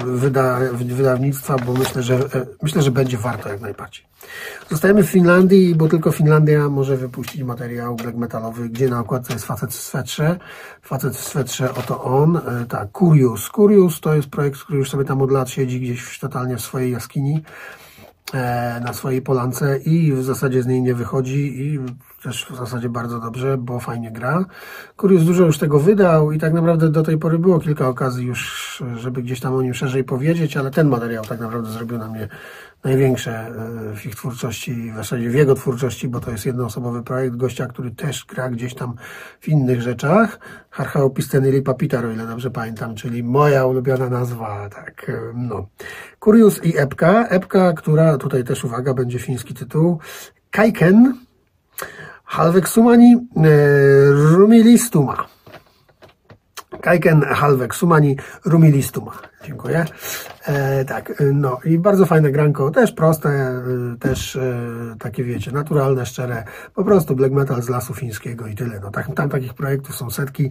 wyda, 0.04 0.58
wydawnictwa, 0.72 1.56
bo 1.66 1.72
myślę, 1.72 2.02
że 2.02 2.14
e, 2.14 2.46
myślę, 2.62 2.82
że 2.82 2.90
będzie 2.90 3.18
warto 3.18 3.48
jak 3.48 3.60
najbardziej. 3.60 4.04
Zostajemy 4.70 5.02
w 5.02 5.10
Finlandii, 5.10 5.74
bo 5.74 5.88
tylko 5.88 6.12
Finlandia 6.12 6.68
może 6.68 6.96
wypuścić 6.96 7.42
materiał 7.42 7.96
black 7.96 8.16
metalowy, 8.16 8.68
gdzie 8.68 8.88
na 8.88 9.00
okładce 9.00 9.32
jest 9.32 9.44
facet 9.44 9.70
w 9.70 9.82
swetrze. 9.82 10.38
Facet 10.82 11.16
w 11.16 11.24
swetrze, 11.24 11.74
oto 11.74 12.04
on. 12.04 12.36
E, 12.36 12.66
tak, 12.68 12.88
Curious. 12.98 13.48
Curious 13.48 14.00
to 14.00 14.14
jest 14.14 14.28
projekt, 14.28 14.60
który 14.60 14.78
już 14.78 14.90
sobie 14.90 15.04
tam 15.04 15.22
od 15.22 15.30
lat 15.30 15.50
siedzi 15.50 15.80
gdzieś 15.80 16.18
totalnie 16.18 16.56
w 16.56 16.60
swojej 16.60 16.92
jaskini 16.92 17.42
na 18.80 18.92
swojej 18.92 19.22
polance 19.22 19.78
i 19.78 20.12
w 20.12 20.22
zasadzie 20.24 20.62
z 20.62 20.66
niej 20.66 20.82
nie 20.82 20.94
wychodzi 20.94 21.62
i 21.62 21.78
też 22.22 22.46
w 22.50 22.56
zasadzie 22.56 22.88
bardzo 22.88 23.20
dobrze, 23.20 23.58
bo 23.58 23.80
fajnie 23.80 24.10
gra. 24.10 24.44
Kurius 24.96 25.24
dużo 25.24 25.44
już 25.44 25.58
tego 25.58 25.80
wydał 25.80 26.32
i 26.32 26.38
tak 26.38 26.52
naprawdę 26.52 26.88
do 26.88 27.02
tej 27.02 27.18
pory 27.18 27.38
było 27.38 27.58
kilka 27.58 27.88
okazji 27.88 28.26
już, 28.26 28.82
żeby 28.96 29.22
gdzieś 29.22 29.40
tam 29.40 29.54
o 29.54 29.62
nim 29.62 29.74
szerzej 29.74 30.04
powiedzieć, 30.04 30.56
ale 30.56 30.70
ten 30.70 30.88
materiał 30.88 31.24
tak 31.24 31.40
naprawdę 31.40 31.70
zrobił 31.70 31.98
na 31.98 32.08
mnie 32.08 32.28
największe 32.84 33.32
e, 33.32 33.96
w 33.96 34.06
ich 34.06 34.14
twórczości, 34.14 34.92
w 34.92 34.96
zasadzie 34.96 35.30
w 35.30 35.34
jego 35.34 35.54
twórczości, 35.54 36.08
bo 36.08 36.20
to 36.20 36.30
jest 36.30 36.46
jednoosobowy 36.46 37.02
projekt 37.02 37.36
gościa, 37.36 37.66
który 37.66 37.90
też 37.90 38.24
gra 38.24 38.50
gdzieś 38.50 38.74
tam 38.74 38.94
w 39.40 39.48
innych 39.48 39.82
rzeczach. 39.82 40.40
Harchaopistenyli 40.70 41.62
Papitar, 41.62 42.06
o 42.06 42.10
ile 42.12 42.26
dobrze 42.26 42.50
pamiętam, 42.50 42.94
czyli 42.94 43.22
moja 43.22 43.66
ulubiona 43.66 44.08
nazwa, 44.08 44.68
tak, 44.68 45.08
e, 45.08 45.32
no. 45.34 45.66
Kurius 46.18 46.64
i 46.64 46.78
Epka. 46.78 47.26
Epka, 47.26 47.72
która 47.72 48.18
tutaj 48.18 48.44
też, 48.44 48.64
uwaga, 48.64 48.94
będzie 48.94 49.18
fiński 49.18 49.54
tytuł. 49.54 49.98
Kaiken, 50.50 51.14
Halveksumani 52.24 53.14
e, 53.14 53.50
rumilistuma. 54.10 55.26
Kaiken 56.82 57.22
halveksumani 57.22 58.16
rumilistuma. 58.44 59.12
Dziękuję. 59.44 59.84
E, 60.46 60.84
tak, 60.84 61.20
e, 61.20 61.24
no 61.24 61.58
i 61.64 61.78
bardzo 61.78 62.06
fajne 62.06 62.32
granko, 62.32 62.70
też 62.70 62.92
proste, 62.92 63.28
e, 63.28 63.62
też 64.00 64.36
e, 64.36 64.58
takie 64.98 65.24
wiecie, 65.24 65.52
naturalne, 65.52 66.06
szczere, 66.06 66.44
po 66.74 66.84
prostu 66.84 67.16
black 67.16 67.34
metal 67.34 67.62
z 67.62 67.68
lasu 67.68 67.94
fińskiego 67.94 68.46
i 68.46 68.54
tyle. 68.54 68.80
No 68.80 68.90
tak, 68.90 69.14
tam 69.14 69.28
takich 69.28 69.54
projektów 69.54 69.96
są 69.96 70.10
setki, 70.10 70.50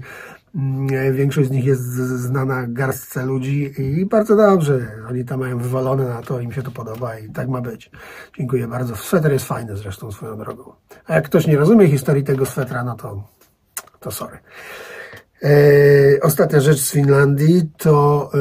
mm, 0.56 1.16
większość 1.16 1.48
z 1.48 1.52
nich 1.52 1.66
jest 1.66 1.84
znana 1.96 2.68
garstce 2.68 3.26
ludzi 3.26 3.74
i 3.78 4.06
bardzo 4.06 4.36
dobrze, 4.36 4.92
oni 5.10 5.26
tam 5.26 5.40
mają 5.40 5.58
wywalone 5.58 6.10
na 6.10 6.22
to, 6.22 6.40
im 6.40 6.52
się 6.52 6.62
to 6.62 6.72
podoba 6.72 7.20
i 7.20 7.30
tak 7.30 7.48
ma 7.48 7.62
być. 7.62 7.92
Dziękuję 8.38 8.68
bardzo. 8.68 8.96
Sweter 8.96 9.32
jest 9.32 9.46
fajny 9.46 9.78
zresztą 9.78 10.12
swoją 10.12 10.38
drogą. 10.38 10.74
A 11.08 11.14
jak 11.14 11.26
ktoś 11.26 11.48
nie 11.48 11.58
rozumie 11.58 11.88
historii 11.88 12.24
tego 12.24 12.46
swetra, 12.46 12.84
no 12.84 12.96
to, 12.96 13.24
to 14.00 14.12
sorry. 14.12 14.38
E, 15.44 16.22
ostatnia 16.22 16.60
rzecz 16.60 16.80
z 16.80 16.92
Finlandii 16.92 17.70
to 17.78 18.30
e, 18.34 18.38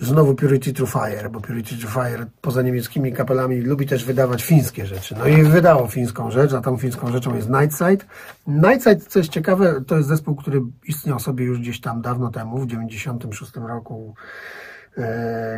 znowu 0.00 0.34
Purity 0.34 0.72
True 0.72 0.86
Fire, 0.86 1.30
bo 1.30 1.40
Purity 1.40 1.76
True 1.76 1.90
Fire 1.90 2.26
poza 2.40 2.62
niemieckimi 2.62 3.12
kapelami 3.12 3.60
lubi 3.60 3.86
też 3.86 4.04
wydawać 4.04 4.44
fińskie 4.44 4.86
rzeczy. 4.86 5.14
No 5.18 5.26
i 5.26 5.42
wydało 5.42 5.88
fińską 5.88 6.30
rzecz, 6.30 6.52
a 6.52 6.60
tą 6.60 6.76
fińską 6.76 7.12
rzeczą 7.12 7.36
jest 7.36 7.50
Nightside. 7.50 8.04
Nightside, 8.46 8.96
co 8.96 9.18
jest 9.18 9.30
ciekawe, 9.30 9.80
to 9.86 9.96
jest 9.96 10.08
zespół, 10.08 10.36
który 10.36 10.62
istniał 10.88 11.20
sobie 11.20 11.44
już 11.44 11.58
gdzieś 11.60 11.80
tam 11.80 12.02
dawno 12.02 12.30
temu, 12.30 12.58
w 12.58 12.66
96 12.66 13.52
roku 13.56 14.14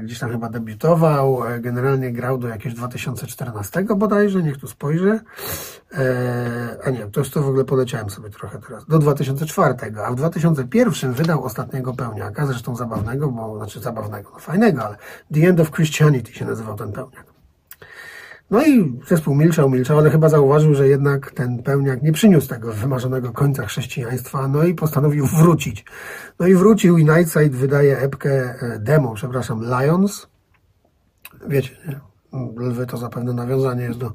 gdzieś 0.02 0.18
tam 0.18 0.30
chyba 0.30 0.48
debiutował, 0.48 1.44
e, 1.46 1.60
generalnie 1.60 2.12
grał 2.12 2.38
do 2.38 2.48
jakiegoś 2.48 2.74
2014 2.74 3.84
bodajże, 3.96 4.42
niech 4.42 4.58
tu 4.58 4.66
spojrzę, 4.66 5.20
e, 5.92 6.76
a 6.84 6.90
nie, 6.90 7.06
to 7.06 7.20
już 7.20 7.30
to 7.30 7.42
w 7.42 7.48
ogóle 7.48 7.64
poleciałem 7.64 8.10
sobie 8.10 8.30
trochę 8.30 8.58
teraz, 8.58 8.86
do 8.86 8.98
2004, 8.98 9.74
a 10.04 10.10
w 10.10 10.14
2001 10.14 11.12
wydał 11.12 11.44
ostatniego 11.44 11.94
pełniaka, 11.94 12.46
zresztą 12.46 12.76
zabawnego, 12.76 13.28
bo 13.28 13.56
znaczy 13.56 13.80
zabawnego, 13.80 14.30
no 14.32 14.38
fajnego, 14.38 14.84
ale 14.84 14.96
The 15.34 15.40
End 15.40 15.60
of 15.60 15.70
Christianity 15.70 16.32
się 16.32 16.44
nazywał 16.44 16.76
ten 16.76 16.92
pełniak. 16.92 17.37
No 18.50 18.66
i 18.66 19.00
zespół 19.08 19.34
milczał, 19.34 19.70
milczał, 19.70 19.98
ale 19.98 20.10
chyba 20.10 20.28
zauważył, 20.28 20.74
że 20.74 20.88
jednak 20.88 21.30
ten 21.30 21.62
pełniak 21.62 22.02
nie 22.02 22.12
przyniósł 22.12 22.48
tego 22.48 22.72
wymarzonego 22.72 23.32
końca 23.32 23.66
chrześcijaństwa, 23.66 24.48
no 24.48 24.64
i 24.64 24.74
postanowił 24.74 25.26
wrócić. 25.26 25.84
No 26.40 26.46
i 26.46 26.54
wrócił 26.54 26.98
i 26.98 27.04
Nightside 27.04 27.56
wydaje 27.56 27.98
epkę, 27.98 28.30
e, 28.30 28.78
demo, 28.78 29.14
przepraszam, 29.14 29.62
Lions. 29.62 30.28
Wiecie, 31.48 31.76
nie? 31.88 32.00
Lwy 32.56 32.86
to 32.86 32.96
zapewne 32.96 33.32
nawiązanie 33.32 33.82
jest 33.82 33.98
do 33.98 34.12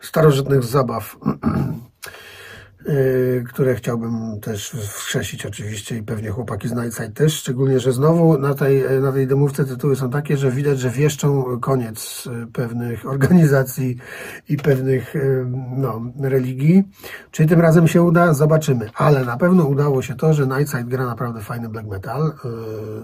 starożytnych 0.00 0.64
zabaw 0.64 1.16
które 3.48 3.74
chciałbym 3.74 4.40
też 4.40 4.70
wskrzesić 4.70 5.46
oczywiście 5.46 5.96
i 5.96 6.02
pewnie 6.02 6.30
chłopaki 6.30 6.68
z 6.68 6.72
Nightside 6.72 7.10
też, 7.10 7.34
szczególnie, 7.34 7.80
że 7.80 7.92
znowu 7.92 8.38
na 8.38 8.54
tej, 8.54 8.84
na 9.00 9.12
tej 9.12 9.26
demówce 9.26 9.64
tytuły 9.64 9.96
są 9.96 10.10
takie, 10.10 10.36
że 10.36 10.50
widać, 10.50 10.78
że 10.78 10.90
wieszczą 10.90 11.44
koniec 11.60 12.28
y, 12.42 12.46
pewnych 12.46 13.06
organizacji 13.14 13.96
i 14.48 14.56
pewnych 14.56 15.16
y, 15.16 15.46
no, 15.76 16.02
religii. 16.20 16.84
Czy 17.30 17.46
tym 17.46 17.60
razem 17.60 17.88
się 17.88 18.02
uda? 18.02 18.34
Zobaczymy. 18.34 18.90
Ale 18.94 19.24
na 19.24 19.36
pewno 19.36 19.64
udało 19.64 20.02
się 20.02 20.14
to, 20.14 20.34
że 20.34 20.46
Nightside 20.46 20.84
gra 20.84 21.06
naprawdę 21.06 21.40
fajny 21.40 21.68
black 21.68 21.88
metal. 21.88 22.32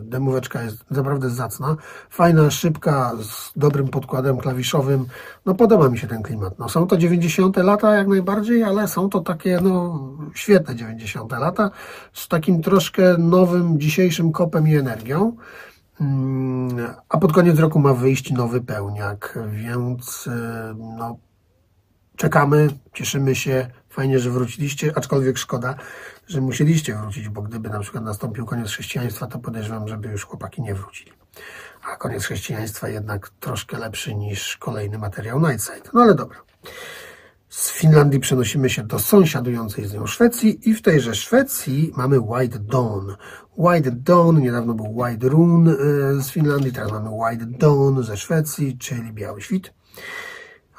Demóweczka 0.03 0.63
jest 0.63 0.91
naprawdę 0.91 1.31
zacna. 1.31 1.77
Fajna, 2.11 2.51
szybka, 2.51 3.13
z 3.23 3.53
dobrym 3.57 3.89
podkładem 3.89 4.39
klawiszowym. 4.39 5.07
No 5.47 5.55
podoba 5.55 5.89
mi 5.89 5.99
się 5.99 6.07
ten 6.07 6.23
klimat. 6.23 6.59
No 6.59 6.69
są 6.69 6.87
to 6.87 6.97
90 6.97 7.57
lata 7.57 7.95
jak 7.95 8.09
najbardziej, 8.09 8.63
ale 8.63 8.89
są 8.89 9.09
to 9.09 9.21
takie 9.21 9.59
no 9.63 9.70
no, 9.71 10.17
świetne 10.35 10.77
90. 10.77 11.33
lata, 11.33 11.71
z 12.13 12.29
takim 12.29 12.63
troszkę 12.63 13.19
nowym, 13.19 13.81
dzisiejszym 13.81 14.33
kopem 14.33 14.69
i 14.69 14.77
energią. 14.77 15.37
Mm, 16.01 16.87
a 17.09 17.19
pod 17.19 17.33
koniec 17.33 17.59
roku 17.59 17.79
ma 17.79 17.95
wyjść 17.95 18.33
nowy 18.33 18.61
pełniak, 18.61 19.39
więc 19.51 20.29
e, 20.33 20.75
no, 20.99 21.17
czekamy, 22.17 22.69
cieszymy 22.95 23.35
się. 23.35 23.71
Fajnie, 23.89 24.19
że 24.19 24.31
wróciliście, 24.31 24.93
aczkolwiek 24.97 25.39
szkoda, 25.39 25.75
że 26.27 26.41
musieliście 26.41 26.95
wrócić, 26.95 27.29
bo 27.29 27.43
gdyby 27.43 27.69
na 27.69 27.81
przykład 27.81 28.05
nastąpił 28.05 28.47
koniec 28.47 28.69
chrześcijaństwa, 28.69 29.27
to 29.27 29.39
podejrzewam, 29.39 29.89
żeby 29.89 30.09
już 30.09 30.25
chłopaki 30.25 30.63
nie 30.63 30.75
wrócili. 30.75 31.13
A 31.93 31.97
koniec 31.97 32.25
chrześcijaństwa 32.25 32.89
jednak 32.89 33.29
troszkę 33.29 33.79
lepszy 33.79 34.15
niż 34.15 34.57
kolejny 34.57 34.99
materiał 34.99 35.41
Nightside. 35.41 35.91
No 35.93 36.03
ale 36.03 36.15
dobra. 36.15 36.39
Z 37.51 37.71
Finlandii 37.71 38.21
przenosimy 38.21 38.71
się 38.71 38.83
do 38.83 38.99
sąsiadującej 38.99 39.87
z 39.87 39.95
nią 39.95 40.07
Szwecji 40.07 40.71
i 40.71 40.75
w 40.75 40.83
tejże 40.83 41.15
Szwecji 41.15 41.93
mamy 41.97 42.21
White 42.21 42.59
Dawn. 42.59 43.11
White 43.57 43.91
Dawn, 43.91 44.39
niedawno 44.39 44.75
był 44.75 44.97
White 44.97 45.29
Rune 45.29 45.77
z 46.21 46.31
Finlandii, 46.31 46.73
teraz 46.73 46.93
mamy 46.93 47.09
White 47.11 47.47
Dawn 47.47 48.03
ze 48.03 48.17
Szwecji, 48.17 48.79
czyli 48.79 49.13
Biały 49.13 49.43
Świt. 49.43 49.75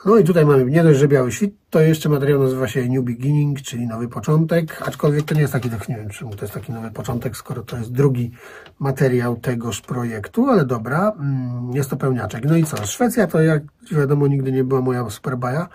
No 0.06 0.18
i 0.18 0.24
tutaj 0.24 0.46
mamy 0.46 0.66
nie 0.66 0.84
dość, 0.84 1.00
że 1.00 1.08
Biały 1.08 1.32
Świt, 1.32 1.54
to 1.70 1.80
jeszcze 1.80 2.10
materiał 2.10 2.44
nazywa 2.44 2.68
się 2.68 2.90
New 2.90 3.04
Beginning, 3.04 3.62
czyli 3.62 3.88
Nowy 3.88 4.08
Początek, 4.08 4.82
aczkolwiek 4.82 5.26
to 5.26 5.36
nie 5.36 5.42
jest 5.42 5.54
taki, 5.54 5.70
tak 5.70 5.90
nie 5.90 5.96
wiem 5.96 6.10
czemu 6.10 6.36
to 6.36 6.46
jest 6.46 6.54
taki 6.54 6.72
Nowy 6.72 6.92
Początek, 6.92 7.38
skoro 7.38 7.64
to 7.64 7.78
jest 7.78 7.92
drugi 7.92 8.32
materiał 8.80 9.36
tegoż 9.36 9.82
projektu, 9.82 10.50
ale 10.50 10.66
dobra, 10.66 11.12
mm, 11.20 11.72
jest 11.74 11.90
to 11.90 11.98
pełniaczek. 11.98 12.46
No 12.46 12.56
i 12.56 12.64
co, 12.64 12.86
Szwecja 12.86 13.28
to 13.28 13.42
jak 13.42 13.64
wiadomo 13.92 14.28
nigdy 14.28 14.52
nie 14.52 14.64
była 14.64 14.82
moja 14.82 15.10
superbaja, 15.10 15.70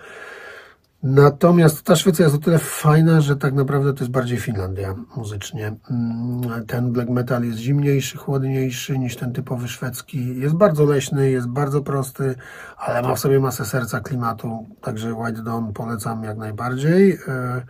Natomiast 1.08 1.82
ta 1.82 1.96
Szwecja 1.96 2.24
jest 2.24 2.36
o 2.36 2.38
tyle 2.38 2.58
fajna, 2.58 3.20
że 3.20 3.36
tak 3.36 3.54
naprawdę 3.54 3.92
to 3.92 4.00
jest 4.00 4.10
bardziej 4.10 4.38
Finlandia 4.38 4.94
muzycznie. 5.16 5.74
Mm, 5.90 6.66
ten 6.66 6.92
black 6.92 7.10
metal 7.10 7.44
jest 7.44 7.58
zimniejszy, 7.58 8.18
chłodniejszy 8.18 8.98
niż 8.98 9.16
ten 9.16 9.32
typowy 9.32 9.68
szwedzki. 9.68 10.40
Jest 10.40 10.54
bardzo 10.54 10.84
leśny, 10.84 11.30
jest 11.30 11.48
bardzo 11.48 11.82
prosty, 11.82 12.34
ale 12.76 13.02
ma 13.02 13.14
w 13.14 13.18
sobie 13.18 13.40
masę 13.40 13.64
serca 13.64 14.00
klimatu. 14.00 14.66
Także 14.80 15.14
White 15.14 15.42
Dawn 15.42 15.72
polecam 15.72 16.24
jak 16.24 16.36
najbardziej. 16.36 17.18
E, 17.28 17.62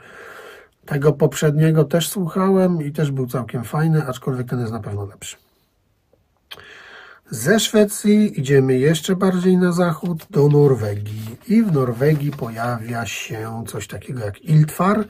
tego 0.87 1.13
poprzedniego 1.13 1.85
też 1.85 2.09
słuchałem 2.09 2.83
i 2.83 2.93
też 2.93 3.11
był 3.11 3.27
całkiem 3.27 3.65
fajny, 3.65 4.07
aczkolwiek 4.07 4.49
ten 4.49 4.61
jest 4.61 4.73
na 4.73 4.81
pewno 4.81 5.05
lepszy. 5.05 5.46
Ze 7.31 7.61
Szwecji 7.61 8.41
idziemy 8.41 8.79
jeszcze 8.79 9.17
bardziej 9.17 9.57
na 9.57 9.73
zachód 9.73 10.27
do 10.31 10.49
Norwegii 10.49 11.37
i 11.49 11.63
w 11.63 11.73
Norwegii 11.73 12.31
pojawia 12.31 13.07
się 13.07 13.65
coś 13.67 13.87
takiego 13.87 14.25
jak 14.25 14.45
Iltfar. 14.45 15.05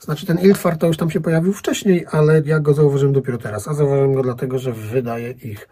Znaczy 0.00 0.26
ten 0.26 0.38
Iltfar 0.38 0.78
to 0.78 0.86
już 0.86 0.96
tam 0.96 1.10
się 1.10 1.20
pojawił 1.20 1.52
wcześniej, 1.52 2.06
ale 2.10 2.42
ja 2.44 2.60
go 2.60 2.74
zauważyłem 2.74 3.12
dopiero 3.12 3.38
teraz, 3.38 3.68
a 3.68 3.74
zauważyłem 3.74 4.14
go 4.14 4.22
dlatego, 4.22 4.58
że 4.58 4.72
wydaje 4.72 5.30
ich 5.30 5.68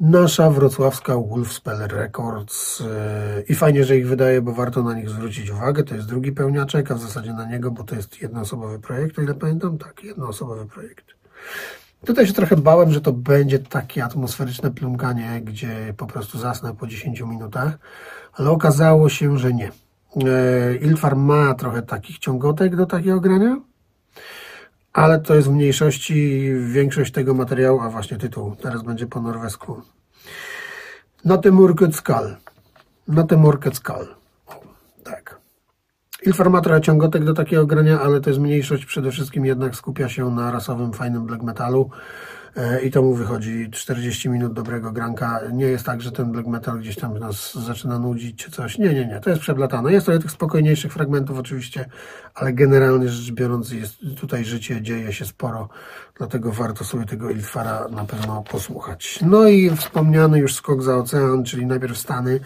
nasza 0.00 0.50
wrocławska 0.50 1.14
Wolfspeller 1.16 1.92
Records 1.92 2.82
i 3.48 3.54
fajnie, 3.54 3.84
że 3.84 3.96
ich 3.96 4.08
wydaje, 4.08 4.42
bo 4.42 4.52
warto 4.52 4.82
na 4.82 4.94
nich 4.94 5.10
zwrócić 5.10 5.50
uwagę. 5.50 5.82
To 5.82 5.94
jest 5.94 6.06
drugi 6.06 6.32
pełniaczek, 6.32 6.90
a 6.90 6.94
w 6.94 7.00
zasadzie 7.00 7.32
na 7.32 7.44
niego, 7.44 7.70
bo 7.70 7.84
to 7.84 7.94
jest 7.94 8.22
jednoosobowy 8.22 8.78
projekt, 8.78 9.18
o 9.18 9.22
ile 9.22 9.34
pamiętam, 9.34 9.78
tak, 9.78 10.04
jednoosobowy 10.04 10.66
projekt. 10.66 11.04
Tutaj 12.04 12.26
się 12.26 12.32
trochę 12.32 12.56
bałem, 12.56 12.92
że 12.92 13.00
to 13.00 13.12
będzie 13.12 13.58
takie 13.58 14.04
atmosferyczne 14.04 14.70
plumkanie, 14.70 15.40
gdzie 15.44 15.94
po 15.96 16.06
prostu 16.06 16.38
zasnę 16.38 16.74
po 16.74 16.86
10 16.86 17.20
minutach, 17.20 17.78
ale 18.32 18.50
okazało 18.50 19.08
się, 19.08 19.38
że 19.38 19.52
nie. 19.52 19.70
E, 20.16 20.76
Ilfar 20.76 21.16
ma 21.16 21.54
trochę 21.54 21.82
takich 21.82 22.18
ciągotek 22.18 22.76
do 22.76 22.86
takiego 22.86 23.20
grania, 23.20 23.60
ale 24.92 25.20
to 25.20 25.34
jest 25.34 25.48
w 25.48 25.52
mniejszości 25.52 26.50
większość 26.66 27.12
tego 27.12 27.34
materiału, 27.34 27.80
a 27.80 27.90
właśnie 27.90 28.16
tytuł, 28.16 28.56
teraz 28.56 28.82
będzie 28.82 29.06
po 29.06 29.20
norwesku. 29.20 29.82
Notemurket 31.24 31.96
Skal. 31.96 32.36
Notemurket 33.08 33.76
Skal. 33.76 34.19
Trochę 36.24 36.80
ciągotek 36.80 37.24
do 37.24 37.34
takiego 37.34 37.66
grania, 37.66 38.00
ale 38.00 38.20
to 38.20 38.30
jest 38.30 38.40
mniejszość. 38.40 38.84
Przede 38.84 39.10
wszystkim 39.10 39.46
jednak 39.46 39.76
skupia 39.76 40.08
się 40.08 40.30
na 40.30 40.50
rasowym, 40.50 40.92
fajnym 40.92 41.26
black 41.26 41.42
metalu. 41.42 41.90
E, 42.56 42.80
i 42.80 42.90
to 42.90 43.02
mu 43.02 43.14
wychodzi 43.14 43.70
40 43.70 44.28
minut 44.28 44.52
dobrego 44.52 44.92
granka. 44.92 45.40
Nie 45.52 45.66
jest 45.66 45.86
tak, 45.86 46.02
że 46.02 46.12
ten 46.12 46.32
black 46.32 46.48
metal 46.48 46.78
gdzieś 46.78 46.96
tam 46.96 47.18
nas 47.18 47.54
zaczyna 47.54 47.98
nudzić 47.98 48.44
czy 48.44 48.50
coś. 48.50 48.78
Nie, 48.78 48.94
nie, 48.94 49.06
nie. 49.06 49.20
To 49.20 49.30
jest 49.30 49.42
przeblatane. 49.42 49.92
Jest 49.92 50.06
trochę 50.06 50.20
tych 50.20 50.30
spokojniejszych 50.30 50.92
fragmentów 50.92 51.38
oczywiście, 51.38 51.84
ale 52.34 52.52
generalnie 52.52 53.08
rzecz 53.08 53.34
biorąc 53.34 53.72
jest 53.72 53.96
tutaj 54.20 54.44
życie, 54.44 54.82
dzieje 54.82 55.12
się 55.12 55.24
sporo, 55.24 55.68
dlatego 56.18 56.52
warto 56.52 56.84
sobie 56.84 57.04
tego 57.04 57.30
Ilfara 57.30 57.88
na 57.90 58.04
pewno 58.04 58.42
posłuchać. 58.50 59.18
No 59.22 59.48
i 59.48 59.76
wspomniany 59.76 60.38
już 60.38 60.54
skok 60.54 60.82
za 60.82 60.96
ocean, 60.96 61.44
czyli 61.44 61.66
najpierw 61.66 61.98
Stany 61.98 62.40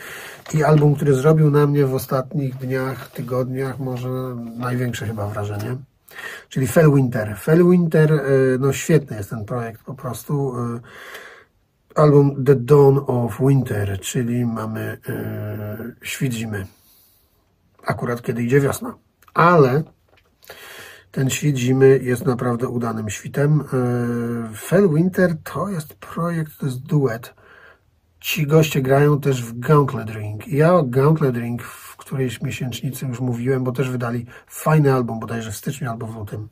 i 0.54 0.64
album, 0.64 0.94
który 0.94 1.14
zrobił 1.14 1.50
na 1.50 1.66
mnie 1.66 1.87
w 1.87 1.94
ostatnich 1.94 2.54
dniach, 2.54 3.11
tygodniach 3.11 3.78
może 3.78 4.08
największe 4.56 5.06
chyba 5.06 5.26
wrażenie 5.26 5.76
czyli 6.49 6.66
Fellwinter. 6.66 7.37
Fellwinter, 7.37 8.12
e, 8.12 8.21
no 8.59 8.73
świetny 8.73 9.16
jest 9.16 9.30
ten 9.30 9.44
projekt 9.44 9.83
po 9.83 9.94
prostu. 9.94 10.54
E, 10.59 10.80
album 11.94 12.44
The 12.44 12.54
Dawn 12.54 12.99
of 13.06 13.38
Winter, 13.40 14.00
czyli 14.00 14.47
mamy 14.47 14.99
e, 15.09 15.92
świt 16.02 16.33
zimy. 16.33 16.66
Akurat 17.87 18.23
kiedy 18.23 18.42
idzie 18.42 18.61
wiosna. 18.61 18.94
Ale 19.35 19.83
ten 21.11 21.30
świt 21.30 21.56
zimy 21.56 21.99
jest 22.02 22.26
naprawdę 22.26 22.68
udanym 22.68 23.11
świtem. 23.11 23.64
Fellwinter 24.56 25.37
to 25.44 25.68
jest 25.68 25.94
projekt, 25.94 26.59
to 26.59 26.66
jest 26.66 26.78
duet. 26.78 27.35
Ci 28.21 28.47
goście 28.47 28.83
grają 28.83 29.21
też 29.21 29.42
w 29.42 29.59
Gauntlet 29.59 30.11
Ring. 30.11 30.49
Ja 30.49 30.75
o 30.75 30.83
Gauntlet 30.83 31.37
Ring 31.37 31.62
którejś 32.04 32.42
miesięcznicy 32.42 33.06
już 33.06 33.20
mówiłem, 33.20 33.64
bo 33.64 33.73
też 33.73 33.90
wydali 33.90 34.26
fajny 34.46 34.92
album, 34.92 35.20
bodajże 35.20 35.52
w 35.52 35.56
styczniu 35.56 35.90
albo 35.90 36.06
w 36.06 36.16
lutym. 36.16 36.49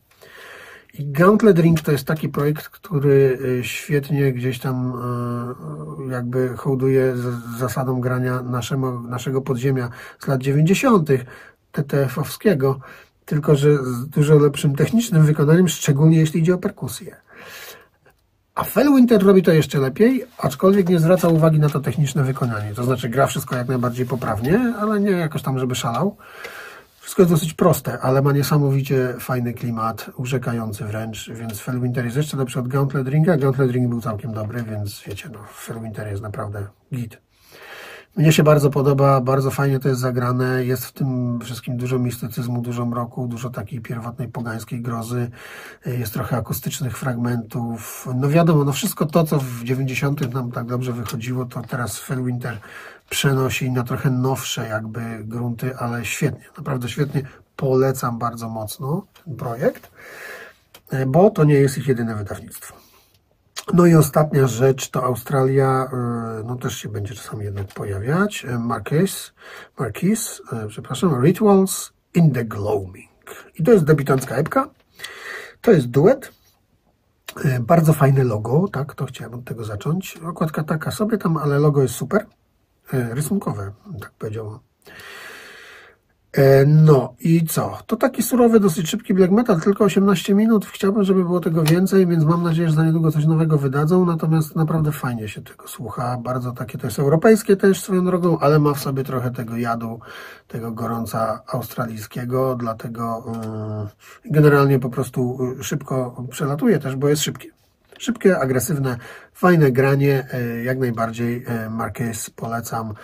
I 0.99 1.07
Gauntlet 1.07 1.59
Ring 1.59 1.81
to 1.81 1.93
jest 1.93 2.07
taki 2.07 2.29
projekt, 2.29 2.69
który 2.69 3.39
y, 3.61 3.65
świetnie 3.65 4.33
gdzieś 4.33 4.59
tam 4.59 4.93
y, 6.09 6.13
jakby 6.13 6.57
hołduje 6.57 7.15
zasadą 7.59 8.01
grania 8.01 8.43
naszego, 8.43 9.01
naszego 9.01 9.41
podziemia 9.43 9.91
z 10.19 10.27
lat 10.27 10.43
90. 10.43 11.09
TTF-owskiego, 11.73 12.79
tylko 13.25 13.57
że 13.57 13.77
z 13.77 14.09
dużo 14.09 14.39
lepszym 14.39 14.77
technicznym 14.77 15.23
wykonaniem, 15.23 15.69
szczególnie 15.69 16.19
jeśli 16.19 16.41
idzie 16.41 16.55
o 16.55 16.59
perkusję. 16.59 17.17
A 18.55 18.65
Fellwinter 18.65 19.23
robi 19.23 19.43
to 19.43 19.53
jeszcze 19.53 19.79
lepiej, 19.79 20.25
aczkolwiek 20.39 20.89
nie 20.89 20.99
zwraca 20.99 21.29
uwagi 21.29 21.61
na 21.61 21.69
to 21.69 21.81
techniczne 21.81 22.23
wykonanie. 22.23 22.75
To 22.75 22.85
znaczy 22.85 23.09
gra 23.09 23.27
wszystko 23.27 23.57
jak 23.57 23.69
najbardziej 23.69 24.07
poprawnie, 24.07 24.75
ale 24.81 25.01
nie 25.01 25.11
jakoś 25.11 25.43
tam, 25.43 25.59
żeby 25.59 25.75
szalał. 25.75 26.17
Wszystko 27.01 27.23
jest 27.23 27.33
dosyć 27.33 27.55
proste, 27.55 27.99
ale 28.01 28.23
ma 28.23 28.33
niesamowicie 28.33 29.15
fajny 29.21 29.53
klimat, 29.55 30.11
urzekający 30.17 30.85
wręcz, 30.85 31.31
więc 31.31 31.61
Fellwinter 31.61 32.05
jest 32.05 32.17
jeszcze 32.17 32.37
lepszy 32.37 32.59
od 32.59 32.69
Gauntlet 32.69 33.09
Ringa. 33.09 33.37
Gauntlet 33.37 33.71
Ring 33.71 33.89
był 33.89 34.01
całkiem 34.01 34.33
dobry, 34.33 34.63
więc 34.63 35.03
wiecie, 35.07 35.29
no, 35.33 35.39
Fellwinter 35.55 36.09
jest 36.09 36.23
naprawdę 36.23 36.67
git. 36.95 37.19
Mnie 38.17 38.33
się 38.33 38.43
bardzo 38.43 38.71
podoba, 38.71 39.21
bardzo 39.21 39.51
fajnie 39.51 39.79
to 39.79 39.89
jest 39.89 40.01
zagrane, 40.01 40.65
jest 40.65 40.87
w 40.87 40.93
tym 40.93 41.41
wszystkim 41.41 41.77
dużo 41.77 41.99
mistycyzmu, 41.99 42.63
dużo 42.63 42.87
mroku, 42.87 43.27
dużo 43.27 43.51
takiej 43.51 43.81
pierwotnej 43.81 44.29
pogańskiej 44.29 44.83
grozy, 44.83 45.31
jest 45.87 46.13
trochę 46.13 46.37
akustycznych 46.37 46.99
fragmentów. 46.99 48.09
No 48.15 48.29
wiadomo, 48.29 48.65
no 48.65 48.73
wszystko 48.73 49.07
to, 49.07 49.25
co 49.25 49.39
w 49.39 49.65
90. 49.65 50.35
nam 50.35 50.53
tak 50.53 50.67
dobrze 50.67 50.93
wychodziło, 50.93 51.45
to 51.45 51.63
teraz 51.63 51.99
Fellwinter 51.99 52.59
przenosi 53.11 53.71
na 53.71 53.83
trochę 53.83 54.11
nowsze 54.11 54.69
jakby 54.69 55.25
grunty, 55.25 55.77
ale 55.77 56.05
świetnie, 56.05 56.45
naprawdę 56.57 56.89
świetnie. 56.89 57.23
Polecam 57.57 58.19
bardzo 58.19 58.49
mocno 58.49 59.07
ten 59.25 59.37
projekt, 59.37 59.91
bo 61.07 61.31
to 61.31 61.45
nie 61.45 61.55
jest 61.55 61.79
ich 61.79 61.89
jedyne 61.89 62.15
wydawnictwo. 62.15 62.92
No 63.75 63.87
i 63.87 63.95
ostatnia 63.95 64.47
rzecz 64.47 64.91
to 64.91 65.05
Australia, 65.05 65.89
e, 65.93 66.43
no 66.47 66.57
też 66.57 66.77
się 66.77 66.89
będzie 66.89 67.15
czasami 67.15 67.45
jednak 67.45 67.67
pojawiać. 67.67 68.45
E, 68.45 68.59
Marquis, 68.59 69.33
Marquis, 69.79 70.43
e, 70.53 70.67
przepraszam, 70.69 71.25
Rituals 71.25 71.93
in 72.15 72.33
the 72.33 72.45
Gloaming. 72.45 73.11
I 73.59 73.63
to 73.63 73.73
jest 73.73 73.85
debiutancka 73.85 74.37
epka. 74.37 74.69
To 75.61 75.73
jest 75.73 75.87
duet. 75.87 76.33
Bardzo 77.61 77.93
fajne 77.93 78.25
logo, 78.25 78.69
tak, 78.73 78.95
to 78.95 79.07
chciałem 79.07 79.35
od 79.35 79.45
tego 79.45 79.65
zacząć. 79.65 80.17
Okładka 80.17 80.63
taka 80.63 80.91
sobie 80.91 81.19
tam, 81.19 81.37
ale 81.37 81.59
logo 81.59 81.83
jest 81.83 81.95
super. 81.95 82.27
Rysunkowe, 82.93 83.73
tak 84.01 84.11
powiedział 84.11 84.47
E, 84.51 84.61
no 86.67 87.15
i 87.21 87.47
co? 87.47 87.79
To 87.87 87.97
taki 87.97 88.23
surowy, 88.23 88.61
dosyć 88.61 88.89
szybki 88.89 89.15
black 89.15 89.33
metal, 89.33 89.61
tylko 89.61 89.85
18 89.85 90.35
minut. 90.35 90.67
Chciałbym, 90.67 91.05
żeby 91.05 91.25
było 91.25 91.41
tego 91.41 91.63
więcej, 91.63 92.07
więc 92.07 92.25
mam 92.25 92.43
nadzieję, 92.43 92.69
że 92.69 92.75
za 92.75 92.85
niedługo 92.85 93.13
coś 93.13 93.27
nowego 93.27 93.59
wydadzą. 93.59 94.07
Natomiast 94.07 94.57
naprawdę 94.57 94.93
fajnie 94.93 95.29
się 95.29 95.43
tego 95.43 95.69
słucha. 95.69 96.19
Bardzo 96.23 96.53
takie 96.53 96.79
to 96.79 96.87
jest 96.87 96.99
europejskie 96.99 97.57
też 97.57 97.81
swoją 97.81 98.05
drogą, 98.05 98.39
ale 98.39 98.59
ma 98.59 98.75
w 98.75 98.81
sobie 98.81 99.05
trochę 99.05 99.31
tego 99.31 99.57
jadu, 99.57 100.01
tego 100.49 100.73
gorąca 100.73 101.43
australijskiego, 101.47 102.57
dlatego 102.57 103.25
yy, 104.25 104.33
generalnie 104.33 104.79
po 104.79 104.91
prostu 104.91 105.39
szybko 105.63 106.25
przelatuje 106.31 106.79
też, 106.79 106.97
bo 106.97 107.09
jest 107.09 107.23
szybkie. 107.23 107.49
Szybkie, 107.99 108.39
agresywne, 108.39 108.97
fajne 109.33 109.73
granie, 109.73 110.27
yy, 110.33 110.63
jak 110.63 110.79
najbardziej 110.79 111.43
yy, 111.43 111.71
Marquez 111.71 112.31
polecam. 112.31 112.95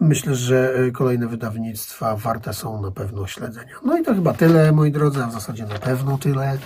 Myślę, 0.00 0.34
że 0.34 0.74
e, 0.74 0.90
kolejne 0.90 1.26
wydawnictwa 1.26 2.16
warte 2.16 2.54
są 2.54 2.82
na 2.82 2.90
pewno 2.90 3.26
śledzenia. 3.26 3.74
No 3.84 3.98
i 3.98 4.02
to 4.02 4.14
chyba 4.14 4.32
tyle, 4.32 4.72
moi 4.72 4.92
drodzy, 4.92 5.24
a 5.24 5.26
w 5.26 5.32
zasadzie 5.32 5.66
na 5.66 5.78
pewno 5.78 6.18
tyle. 6.18 6.58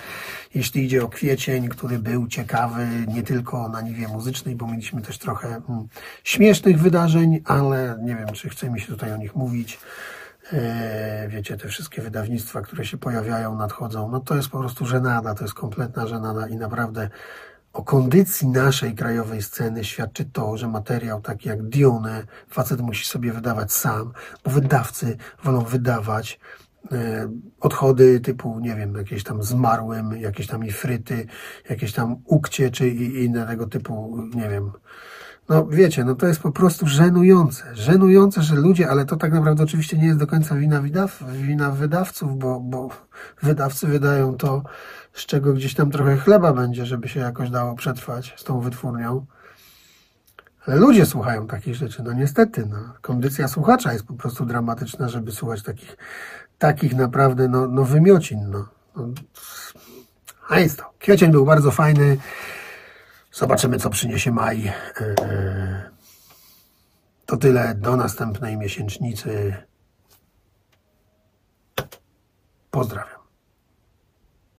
Jeśli 0.55 0.85
idzie 0.85 1.03
o 1.03 1.09
kwiecień, 1.09 1.69
który 1.69 1.99
był 1.99 2.27
ciekawy 2.27 2.87
nie 3.07 3.23
tylko 3.23 3.69
na 3.69 3.81
niwie 3.81 4.07
muzycznej, 4.07 4.55
bo 4.55 4.67
mieliśmy 4.67 5.01
też 5.01 5.17
trochę 5.17 5.47
mm, 5.47 5.87
śmiesznych 6.23 6.79
wydarzeń, 6.79 7.41
ale 7.45 7.97
nie 8.01 8.15
wiem, 8.15 8.27
czy 8.33 8.49
chce 8.49 8.69
mi 8.69 8.81
się 8.81 8.87
tutaj 8.87 9.13
o 9.13 9.17
nich 9.17 9.35
mówić. 9.35 9.79
E, 10.53 11.27
wiecie, 11.29 11.57
te 11.57 11.67
wszystkie 11.67 12.01
wydawnictwa, 12.01 12.61
które 12.61 12.85
się 12.85 12.97
pojawiają, 12.97 13.55
nadchodzą, 13.55 14.09
no 14.09 14.19
to 14.19 14.35
jest 14.35 14.49
po 14.49 14.59
prostu 14.59 14.85
żenada, 14.85 15.35
to 15.35 15.43
jest 15.43 15.53
kompletna 15.53 16.07
żenada 16.07 16.47
i 16.47 16.55
naprawdę 16.55 17.09
o 17.73 17.83
kondycji 17.83 18.47
naszej 18.47 18.95
krajowej 18.95 19.41
sceny 19.41 19.83
świadczy 19.83 20.25
to, 20.25 20.57
że 20.57 20.67
materiał 20.67 21.21
taki 21.21 21.49
jak 21.49 21.63
Dione 21.63 22.23
facet 22.49 22.81
musi 22.81 23.05
sobie 23.05 23.33
wydawać 23.33 23.71
sam, 23.71 24.13
bo 24.43 24.51
wydawcy 24.51 25.17
wolą 25.43 25.61
wydawać 25.61 26.39
e, 26.91 27.29
odchody 27.59 28.19
typu, 28.19 28.59
nie 28.59 28.75
wiem, 28.75 28.95
jakieś 28.95 29.23
tam 29.23 29.43
zmarłym, 29.43 30.21
jakieś 30.21 30.47
tam 30.47 30.65
ifryty, 30.65 31.25
jakieś 31.69 31.93
tam 31.93 32.15
ukcie, 32.25 32.71
czy 32.71 32.89
inne 32.89 33.47
tego 33.47 33.67
typu, 33.67 34.17
nie 34.33 34.49
wiem, 34.49 34.71
No 35.51 35.65
wiecie, 35.65 36.03
no 36.03 36.15
to 36.15 36.27
jest 36.27 36.39
po 36.39 36.51
prostu 36.51 36.87
żenujące. 36.87 37.63
Żenujące, 37.73 38.41
że 38.41 38.55
ludzie, 38.55 38.89
ale 38.89 39.05
to 39.05 39.15
tak 39.15 39.33
naprawdę 39.33 39.63
oczywiście 39.63 39.97
nie 39.97 40.05
jest 40.05 40.19
do 40.19 40.27
końca 40.27 40.55
wina, 40.55 40.81
wina 41.33 41.71
wydawców, 41.71 42.37
bo, 42.37 42.59
bo 42.59 42.89
wydawcy 43.41 43.87
wydają 43.87 44.37
to, 44.37 44.63
z 45.13 45.25
czego 45.25 45.53
gdzieś 45.53 45.73
tam 45.73 45.91
trochę 45.91 46.17
chleba 46.17 46.53
będzie, 46.53 46.85
żeby 46.85 47.09
się 47.09 47.19
jakoś 47.19 47.49
dało 47.49 47.75
przetrwać 47.75 48.33
z 48.37 48.43
tą 48.43 48.59
wytwórnią. 48.59 49.25
Ale 50.65 50.75
ludzie 50.75 51.05
słuchają 51.05 51.47
takich 51.47 51.75
rzeczy, 51.75 52.03
no 52.03 52.13
niestety, 52.13 52.65
no. 52.65 52.77
Kondycja 53.01 53.47
słuchacza 53.47 53.93
jest 53.93 54.05
po 54.05 54.13
prostu 54.13 54.45
dramatyczna, 54.45 55.09
żeby 55.09 55.31
słuchać 55.31 55.63
takich, 55.63 55.97
takich 56.59 56.95
naprawdę, 56.95 57.47
no, 57.47 57.67
no 57.67 57.83
wymiocin, 57.83 58.49
no. 58.49 58.67
no. 58.95 59.07
A 60.49 60.59
jest 60.59 60.77
to. 60.77 60.93
Kwiecień 60.99 61.31
był 61.31 61.45
bardzo 61.45 61.71
fajny. 61.71 62.17
Zobaczymy, 63.31 63.79
co 63.79 63.89
przyniesie 63.89 64.31
maj. 64.31 64.63
Yy, 64.63 65.91
To 67.25 67.37
tyle. 67.37 67.75
Do 67.75 67.95
następnej 67.95 68.57
miesięcznicy. 68.57 69.55
Pozdrawiam. 72.71 73.20